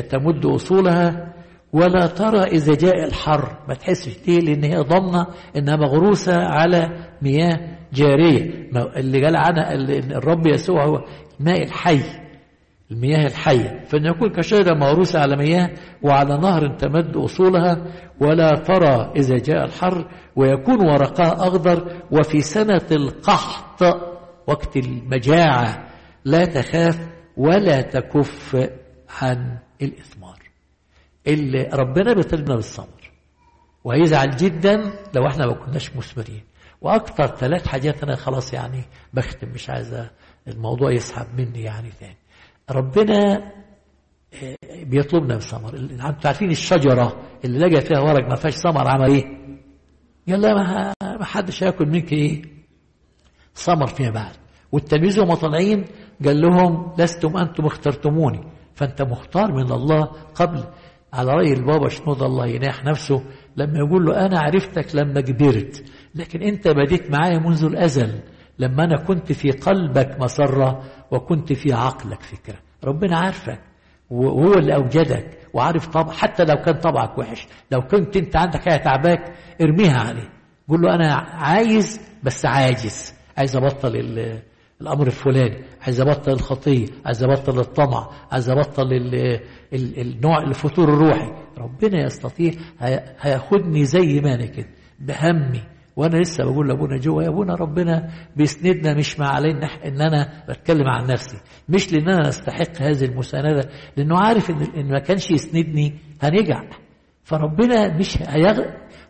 تمد 0.00 0.46
أصولها. 0.46 1.32
ولا 1.72 2.06
ترى 2.06 2.40
إذا 2.40 2.74
جاء 2.74 3.04
الحر 3.04 3.58
ما 3.68 3.74
تحسش 3.74 4.28
ليه؟ 4.28 4.38
لأن 4.40 4.64
هي 4.64 4.76
ضامنة 4.76 5.26
إنها 5.56 5.76
مغروسة 5.76 6.36
على 6.36 7.08
مياه 7.22 7.78
جارية. 7.92 8.70
اللي 8.96 9.24
قال 9.24 9.36
عنها 9.36 9.74
الرب 10.18 10.46
يسوع 10.46 10.84
هو 10.84 11.04
الماء 11.40 11.62
الحي. 11.62 12.00
المياه 12.90 13.26
الحية. 13.26 13.84
فإن 13.84 14.04
يكون 14.06 14.28
كشجرة 14.28 14.74
موروثة 14.74 15.20
على 15.20 15.36
مياه 15.36 15.70
وعلى 16.02 16.38
نهر 16.38 16.76
تمد 16.76 17.16
أصولها 17.16 17.86
ولا 18.20 18.54
ترى 18.54 19.12
إذا 19.16 19.36
جاء 19.38 19.64
الحر 19.64 20.08
ويكون 20.36 20.80
ورقها 20.88 21.32
أخضر 21.48 22.02
وفي 22.10 22.40
سنة 22.40 22.86
القحط 22.90 23.82
وقت 24.46 24.76
المجاعة 24.76 25.88
لا 26.24 26.44
تخاف 26.44 27.08
ولا 27.36 27.80
تكف 27.80 28.68
عن 29.22 29.58
الإثمار. 29.82 30.38
اللي 31.26 31.70
ربنا 31.72 32.12
بيطلبنا 32.12 32.54
بالصبر. 32.54 33.10
وهيزعل 33.84 34.36
جدا 34.36 34.76
لو 35.16 35.26
إحنا 35.26 35.46
ما 35.46 35.54
كناش 35.54 35.96
مثمرين. 35.96 36.42
وأكتر 36.80 37.26
ثلاث 37.26 37.66
حاجات 37.66 38.02
أنا 38.02 38.16
خلاص 38.16 38.54
يعني 38.54 38.84
بختم 39.12 39.48
مش 39.48 39.70
عايز 39.70 40.08
الموضوع 40.48 40.92
يسحب 40.92 41.26
مني 41.40 41.62
يعني 41.62 41.90
تاني. 42.00 42.16
ربنا 42.70 43.52
بيطلبنا 44.82 45.36
بثمر 45.36 45.76
أنتوا 45.76 46.20
عارفين 46.24 46.50
الشجرة 46.50 47.22
اللي 47.44 47.58
لقى 47.58 47.80
فيها 47.80 48.00
ورق 48.00 48.28
ما 48.28 48.34
فيهاش 48.34 48.54
ثمر 48.54 48.88
عمل 48.88 49.10
إيه؟ 49.10 49.24
يلا 50.26 50.54
ما 50.54 50.92
ما 51.02 51.24
حدش 51.24 51.62
هياكل 51.62 51.86
منك 51.86 52.12
إيه؟ 52.12 52.42
ثمر 53.54 53.86
فيما 53.86 54.10
بعد. 54.10 54.32
والتلاميذ 54.72 55.20
وهم 55.20 55.34
طالعين 55.34 55.84
قال 56.24 56.40
لهم 56.40 56.92
لستم 56.98 57.36
أنتم 57.36 57.66
اخترتموني. 57.66 58.40
فأنت 58.74 59.02
مختار 59.02 59.52
من 59.52 59.72
الله 59.72 60.04
قبل. 60.34 60.64
على 61.12 61.32
رأي 61.32 61.52
البابا 61.52 61.88
شنود 61.88 62.22
الله 62.22 62.46
يناح 62.46 62.84
نفسه 62.84 63.22
لما 63.56 63.78
يقول 63.78 64.04
له 64.04 64.26
أنا 64.26 64.38
عرفتك 64.40 64.96
لما 64.96 65.20
كبرت 65.20 65.84
لكن 66.14 66.42
أنت 66.42 66.68
بديت 66.68 67.10
معايا 67.10 67.38
منذ 67.38 67.64
الأزل. 67.64 68.20
لما 68.58 68.84
أنا 68.84 68.96
كنت 68.96 69.32
في 69.32 69.50
قلبك 69.50 70.20
مسره 70.20 70.82
وكنت 71.10 71.52
في 71.52 71.72
عقلك 71.72 72.22
فكرة. 72.22 72.58
ربنا 72.84 73.18
عارفك 73.18 73.60
وهو 74.10 74.54
اللي 74.54 74.74
أوجدك 74.74 75.38
وعارف 75.54 75.86
طبع 75.86 76.12
حتى 76.12 76.44
لو 76.44 76.56
كان 76.56 76.74
طبعك 76.74 77.18
وحش 77.18 77.46
لو 77.70 77.80
كنت 77.82 78.16
أنت 78.16 78.36
عندك 78.36 78.60
حاجة 78.60 78.76
تعباك 78.76 79.34
ارميها 79.60 79.98
عليه. 79.98 80.28
قول 80.68 80.80
له 80.80 80.94
أنا 80.94 81.14
عايز 81.14 82.00
بس 82.22 82.46
عاجز. 82.46 83.14
عايز 83.36 83.56
أبطل 83.56 83.96
الأمر 84.80 85.06
الفلاني. 85.06 85.64
عايز 85.82 86.00
أبطل 86.00 86.32
الخطية. 86.32 86.86
عايز 87.06 87.22
أبطل 87.22 87.60
الطمع. 87.60 88.10
عايز 88.32 88.50
ال 88.50 89.40
النوع 89.72 90.42
الفتور 90.42 90.88
الروحي. 90.88 91.32
ربنا 91.58 92.04
يستطيع 92.04 92.52
هياخدني 93.20 93.84
زي 93.84 94.20
ما 94.20 94.34
أنا 94.34 94.46
كده 94.46 94.68
بهمي. 95.00 95.62
وأنا 95.96 96.16
لسه 96.16 96.44
بقول 96.44 96.68
لابونا 96.68 96.96
جوه 96.96 97.24
يا 97.24 97.28
ابونا 97.28 97.54
ربنا 97.54 98.08
بيسندنا 98.36 98.94
مش 98.94 99.18
ما 99.18 99.26
علينا 99.28 99.66
إن 99.66 100.00
أنا 100.00 100.44
بتكلم 100.48 100.88
عن 100.88 101.06
نفسي. 101.06 101.36
مش 101.68 101.92
لأن 101.92 102.08
أنا 102.08 102.28
أستحق 102.28 102.80
هذه 102.82 103.04
المساندة 103.04 103.68
لأنه 103.96 104.18
عارف 104.18 104.50
إن 104.50 104.62
إن 104.76 104.88
ما 104.92 104.98
كانش 104.98 105.30
يسندني 105.30 105.94
هنجع. 106.22 106.62
فربنا 107.24 107.96
مش 107.98 108.18
هيغ... 108.28 108.60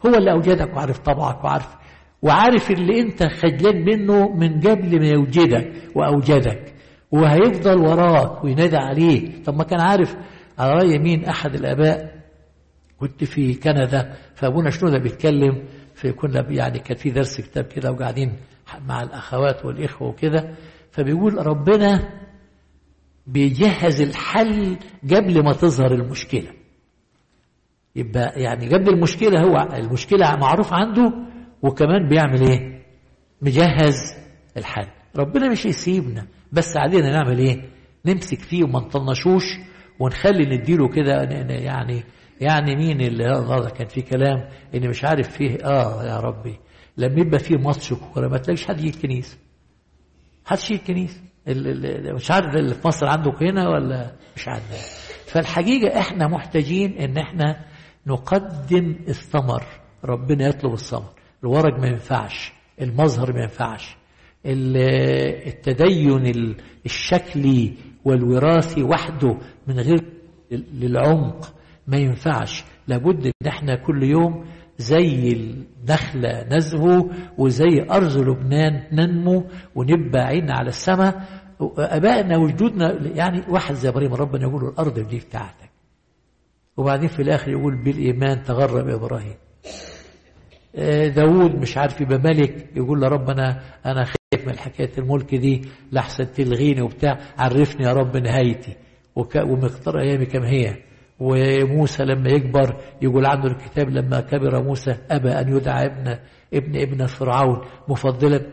هو 0.07 0.14
اللي 0.14 0.33
أوجدك 0.33 0.77
وعارف 0.77 0.99
طبعك 0.99 1.44
وعارف 1.44 1.77
وعارف 2.22 2.70
اللي 2.70 3.01
أنت 3.01 3.22
خجلان 3.22 3.85
منه 3.85 4.29
من 4.29 4.61
قبل 4.61 5.01
ما 5.01 5.07
يوجدك 5.09 5.72
وأوجدك. 5.94 6.75
وهيفضل 7.12 7.79
وراك 7.79 8.44
وينادى 8.44 8.77
عليك. 8.77 9.44
طب 9.46 9.55
ما 9.55 9.64
كان 9.64 9.81
عارف 9.81 10.16
على 10.59 10.72
رأي 10.72 10.99
مين 10.99 11.25
أحد 11.25 11.55
الآباء؟ 11.55 12.16
كنت 12.99 13.25
في 13.25 13.55
كندا 13.55 14.14
فأبونا 14.35 14.70
شنودة 14.70 14.99
بيتكلم؟ 14.99 15.64
في 15.97 16.13
كنا 16.13 16.47
يعني 16.51 16.79
كان 16.79 16.97
في 16.97 17.11
درس 17.11 17.41
كتاب 17.41 17.65
كده 17.65 17.93
وقاعدين 17.93 18.33
مع 18.89 19.03
الأخوات 19.03 19.65
والإخوة 19.65 20.09
وكده 20.09 20.55
فبيقول 20.91 21.47
ربنا 21.47 22.09
بيجهز 23.27 24.01
الحل 24.01 24.77
قبل 25.15 25.45
ما 25.45 25.53
تظهر 25.53 25.95
المشكلة. 25.95 26.51
يبقى 27.97 28.41
يعني 28.43 28.69
قبل 28.69 28.89
المشكلة 28.89 29.41
هو 29.41 29.69
المشكلة 29.75 30.37
معروف 30.37 30.73
عنده 30.73 31.13
وكمان 31.63 32.09
بيعمل 32.09 32.41
إيه؟ 32.51 32.83
مجهز 33.43 33.97
الحل. 34.57 34.87
ربنا 35.17 35.49
مش 35.49 35.67
يسيبنا 35.67 36.27
بس 36.53 36.77
علينا 36.77 37.11
نعمل 37.11 37.39
إيه؟ 37.39 37.71
نمسك 38.07 38.39
فيه 38.41 38.65
وما 38.65 38.81
نطنشوش 38.81 39.45
ونخلي 40.01 40.57
نديله 40.57 40.89
كده 40.89 41.23
يعني 41.49 42.05
يعني 42.40 42.77
مين 42.77 43.01
اللي 43.01 43.25
غلط؟ 43.33 43.72
كان 43.72 43.88
في 43.88 44.03
كلام 44.03 44.49
إن 44.75 44.88
مش 44.88 45.05
عارف 45.05 45.29
فيه. 45.29 45.57
آه 45.64 46.05
يا 46.05 46.20
ربي. 46.20 46.59
لما 46.96 47.20
يبقى 47.20 47.38
فيه 47.38 47.57
ماتش 47.57 47.92
كوره 47.92 48.29
ما 48.29 48.38
تلاقيش 48.38 48.66
حد 48.66 48.79
يجي 48.81 48.88
الكنيسه 48.96 49.37
حدش 50.44 50.70
يجي 50.70 50.81
الكنيسه 50.81 51.20
مش 52.14 52.31
عارف 52.31 52.57
اللي 52.57 52.75
في 52.75 52.88
مصر 52.88 53.07
عندك 53.07 53.42
هنا 53.42 53.68
ولا 53.68 54.12
مش 54.37 54.49
عندنا 54.49 54.79
فالحقيقة 55.27 55.99
إحنا 56.01 56.27
محتاجين 56.29 56.92
إن 56.99 57.18
إحنا 57.18 57.64
نقدم 58.07 58.96
الثمر. 59.09 59.62
ربنا 60.05 60.49
يطلب 60.49 60.72
الثمر. 60.72 61.12
الورق 61.44 61.79
ما 61.81 61.87
ينفعش. 61.87 62.53
المظهر 62.81 63.33
ما 63.33 63.40
ينفعش. 63.42 63.96
التدين 65.46 66.57
الشكلي 66.87 67.72
والوراثي 68.05 68.83
وحده 68.83 69.37
من 69.66 69.81
غير 69.81 70.05
للعمق. 70.51 71.55
ما 71.87 71.96
ينفعش. 71.96 72.64
لابد 72.88 73.27
إن 73.27 73.49
إحنا 73.49 73.75
كل 73.75 74.03
يوم 74.03 74.44
زي 74.79 75.33
النخلة 75.33 76.44
نزهو 76.51 77.11
وزي 77.38 77.87
أرض 77.90 78.16
لبنان 78.16 78.83
ننمو 78.92 79.44
ونبقى 79.75 80.22
عين 80.27 80.51
على 80.51 80.68
السماء. 80.68 81.22
أبائنا 81.79 82.38
وجدودنا 82.38 82.99
يعني 83.14 83.42
واحد 83.49 83.75
زي 83.75 83.88
إبراهيم 83.88 84.14
ربنا 84.14 84.42
يقول 84.42 84.62
له 84.62 84.68
الأرض 84.70 84.99
دي 84.99 85.18
بتاعتك. 85.18 85.70
وبعدين 86.77 87.09
في 87.09 87.22
الآخر 87.22 87.51
يقول 87.51 87.85
بالإيمان 87.85 88.42
تغرب 88.42 88.88
إبراهيم. 88.88 89.35
داود 91.14 91.55
مش 91.55 91.77
عارف 91.79 92.01
يبقى 92.01 92.18
ملك 92.18 92.70
يقول 92.77 93.01
له 93.01 93.09
أنا 93.87 94.05
خايف 94.05 94.46
من 94.46 94.59
حكاية 94.59 94.90
الملك 94.99 95.35
دي 95.35 95.62
لحسن 95.92 96.33
تلغيني 96.33 96.83
وبتاع 96.83 97.18
عرفني 97.38 97.87
يا 97.87 97.92
رب 97.92 98.16
نهايتي. 98.16 98.77
ومقدار 99.16 100.01
أيامي 100.01 100.27
كم 100.27 100.42
هي. 100.42 100.77
وموسى 101.21 102.05
لما 102.05 102.31
يكبر 102.31 102.77
يقول 103.03 103.27
عنه 103.27 103.47
الكتاب 103.47 103.91
لما 103.91 104.21
كبر 104.21 104.63
موسى 104.63 104.97
أبى 105.11 105.29
أن 105.29 105.57
يدعى 105.57 105.87
ابن 105.87 106.19
ابن 106.55 106.81
ابن 106.81 107.07
فرعون 107.07 107.65
مفضلا. 107.89 108.47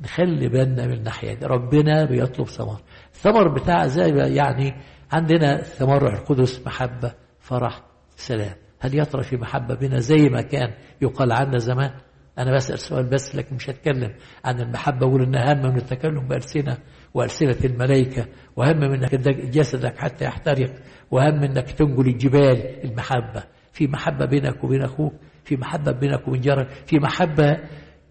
نخلي 0.00 0.48
بالنا 0.48 0.86
من 0.86 0.92
الناحية 0.92 1.34
دي. 1.34 1.46
ربنا 1.46 2.04
بيطلب 2.04 2.46
ثمر. 2.46 2.80
الثمر 3.14 3.48
بتاع 3.48 3.86
زي 3.86 4.34
يعني 4.34 4.74
عندنا 5.12 5.56
ثمر 5.56 6.02
روح 6.02 6.14
القدس 6.14 6.66
محبة 6.66 7.12
فرح 7.40 7.82
سلام. 8.16 8.54
هل 8.80 8.98
يطرى 8.98 9.22
في 9.22 9.36
محبة 9.36 9.74
بنا 9.74 10.00
زي 10.00 10.28
ما 10.28 10.42
كان؟ 10.42 10.74
يقال 11.02 11.32
عنا 11.32 11.58
زمان. 11.58 11.90
أنا 12.38 12.54
بسأل 12.54 12.78
سؤال 12.78 13.04
بس 13.06 13.36
لكن 13.36 13.56
مش 13.56 13.70
هتكلم 13.70 14.12
عن 14.44 14.60
المحبة. 14.60 15.06
أقول 15.06 15.22
إنها 15.22 15.50
أهم 15.50 15.58
من 15.62 15.76
التكلم 15.76 16.28
بألسنة 16.28 16.78
وألسنة 17.14 17.56
الملائكة 17.64 18.26
وأهم 18.56 18.76
من 18.80 18.92
إنك 19.04 19.14
جسدك 19.30 19.98
حتى 19.98 20.24
يحترق 20.24 20.74
وأهم 21.10 21.42
إنك 21.42 21.70
تنقل 21.70 22.06
الجبال 22.06 22.84
المحبة. 22.84 23.42
في 23.72 23.86
محبة 23.86 24.24
بينك 24.24 24.64
وبين 24.64 24.82
أخوك 24.82 25.12
في 25.44 25.56
محبة 25.56 25.92
بينك 25.92 26.28
وبين 26.28 26.40
جارك 26.40 26.68
في 26.86 26.98
محبة 26.98 27.58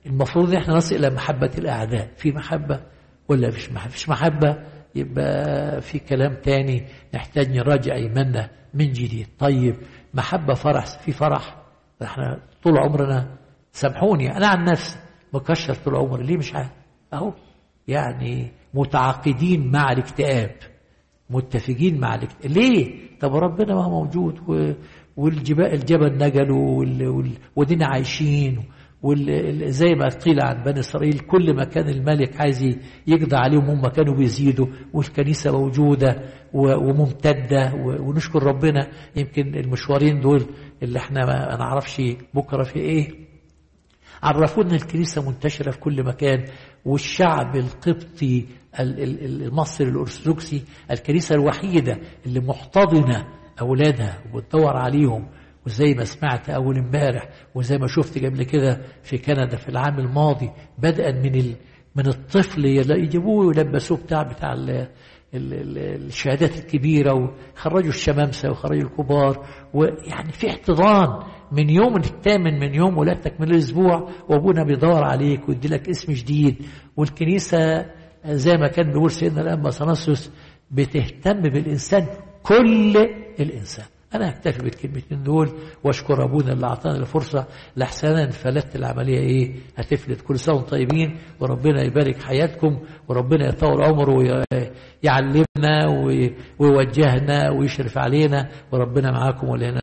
المفروض 0.06 0.54
إحنا 0.54 0.74
نصل 0.74 0.96
إلى 0.96 1.10
محبة 1.10 1.52
الأعداء. 1.58 2.10
في 2.18 2.32
محبة 2.32 2.80
ولا 3.30 3.48
مش 3.48 3.72
محبة 3.72 3.94
مش 3.94 4.10
محبة؟ 4.10 4.58
يبقى 4.96 5.82
في 5.82 6.00
كلام 6.00 6.34
تاني 6.34 6.86
نحتاج 7.16 7.58
نراجع 7.58 7.94
إيماننا 7.96 8.50
من 8.74 8.92
جديد. 8.92 9.28
طيب 9.40 9.76
محبة 10.14 10.54
فرح 10.54 10.86
في 10.86 11.12
فرح؟ 11.12 11.56
إحنا 12.04 12.40
طول 12.64 12.78
عمرنا 12.78 13.38
سامحوني 13.76 14.38
أنا 14.38 14.48
عن 14.48 14.64
نفسي 14.64 14.98
مكشر 15.34 15.74
طول 15.76 15.96
عمري. 15.96 16.24
ليه 16.24 16.38
مش 16.38 16.56
عارف؟ 16.56 16.72
أهو 17.14 17.34
يعني 17.88 18.52
متعاقدين 18.74 19.72
مع 19.72 19.92
الاكتئاب 19.92 20.52
متفقين 21.30 22.00
مع 22.00 22.16
الاكت... 22.16 22.46
ليه؟ 22.48 22.96
طب 23.20 23.36
ربنا 23.36 23.76
ما 23.76 23.84
هو 23.84 23.90
موجود 24.04 24.40
و... 24.48 24.74
والجبال 25.18 25.74
الجبل 25.74 26.18
نجلوا 26.18 26.80
وال... 26.80 27.08
وال... 27.08 27.32
ودينا 27.56 27.86
عايشين 27.88 28.64
وال... 29.04 29.64
زي 29.74 29.96
ما 29.96 30.08
قيل 30.08 30.40
عن 30.42 30.64
بني 30.64 30.80
إسرائيل 30.80 31.20
كل 31.20 31.56
ما 31.56 31.64
كان 31.64 31.90
الملك 31.90 32.42
عايز 32.42 32.78
يقضي 33.08 33.36
عليهم 33.36 33.70
هم 33.70 33.88
كانوا 33.88 34.16
بيزيدوا 34.16 34.68
والكنيسة 34.94 35.52
موجودة 35.52 36.24
و... 36.54 36.76
وممتدة 36.76 37.74
و... 37.76 38.10
ونشكر 38.10 38.44
ربنا. 38.44 38.88
يمكن 39.16 39.56
المشوارين 39.56 40.20
دول 40.22 40.46
اللي 40.84 41.00
إحنا 41.00 41.26
ما 41.26 41.58
نعرفش 41.58 42.02
بكرة 42.34 42.64
في 42.64 42.80
إيه. 42.80 43.25
عرفونا 44.26 44.76
الكنيسة 44.76 45.30
منتشرة 45.30 45.72
في 45.72 45.80
كل 45.80 46.04
مكان 46.04 46.46
والشعب 46.86 47.56
القبطي 47.56 48.46
المصري 48.80 49.90
الأرثوذكسي 49.90 50.64
الكنيسة 50.92 51.36
الوحيدة 51.36 52.00
اللي 52.26 52.40
محتضنة 52.40 53.28
أولادها 53.62 54.24
وبتدور 54.34 54.78
عليهم. 54.78 55.28
وزي 55.66 55.94
ما 55.94 56.04
سمعت 56.04 56.50
أول 56.50 56.78
امبارح 56.78 57.30
وزي 57.56 57.78
ما 57.78 57.88
شفت 57.88 58.18
قبل 58.26 58.44
كده 58.44 58.82
في 59.04 59.18
كندا 59.18 59.58
في 59.58 59.70
العام 59.70 60.00
الماضي 60.00 60.52
بدءا 60.78 61.12
من 61.12 61.36
ال... 61.36 61.56
من 61.96 62.08
الطفل 62.08 62.66
يجيبوه 62.66 63.46
ويلبسوه 63.46 63.98
بتاع 63.98 64.24
بتاع 64.24 64.54
ال... 64.54 64.70
ال... 64.70 64.88
ال... 65.54 65.78
الشهادات 66.06 66.58
الكبيرة 66.58 67.14
وخرجوا 67.14 67.90
الشمامسة 67.90 68.50
وخرجوا 68.50 68.90
الكبار 68.90 69.48
ويعني 69.74 70.32
في 70.32 70.50
احتضان. 70.50 71.24
من 71.52 71.70
يوم 71.70 71.96
الثامن 71.98 72.60
من 72.60 72.76
يوم 72.76 72.98
ولادتك 72.98 73.42
من 73.42 73.50
الأسبوع 73.52 74.10
وأبونا 74.30 74.64
بيدور 74.64 75.04
عليك 75.04 75.50
ويدي 75.50 75.68
لك 75.68 75.90
اسم 75.90 76.14
جديد. 76.14 76.56
والكنيسة 76.98 77.86
زي 78.26 78.54
ما 78.58 78.68
كان 78.68 78.88
بيقول 78.92 79.12
سيدنا 79.12 79.42
الأنبا 79.42 79.70
صنصوس 79.70 80.32
بتهتم 80.72 81.42
بالإنسان 81.42 82.06
كل 82.44 82.98
الإنسان. 83.40 83.86
أنا 84.16 84.30
أكتفي 84.30 84.64
بالكلمتين 84.64 85.24
دول 85.24 85.50
وأشكر 85.84 86.24
أبونا 86.24 86.54
اللي 86.54 86.66
أعطانا 86.68 86.98
الفرصة 86.98 87.48
لأحسن 87.76 88.30
فلت 88.30 88.76
العملية 88.76 89.20
إيه؟ 89.20 89.56
هتفلت. 89.78 90.22
كل 90.22 90.40
سنة 90.40 90.62
طيبين 90.62 91.18
وربنا 91.40 91.84
يبارك 91.84 92.24
حياتكم 92.24 92.80
وربنا 93.08 93.48
يطور 93.48 93.84
عمره 93.84 94.14
ويعلمنا 95.04 95.88
ويوجهنا 96.60 97.50
ويشرف 97.52 97.98
علينا 97.98 98.50
وربنا 98.72 99.12
معاكم 99.12 99.50
ولنا 99.50 99.72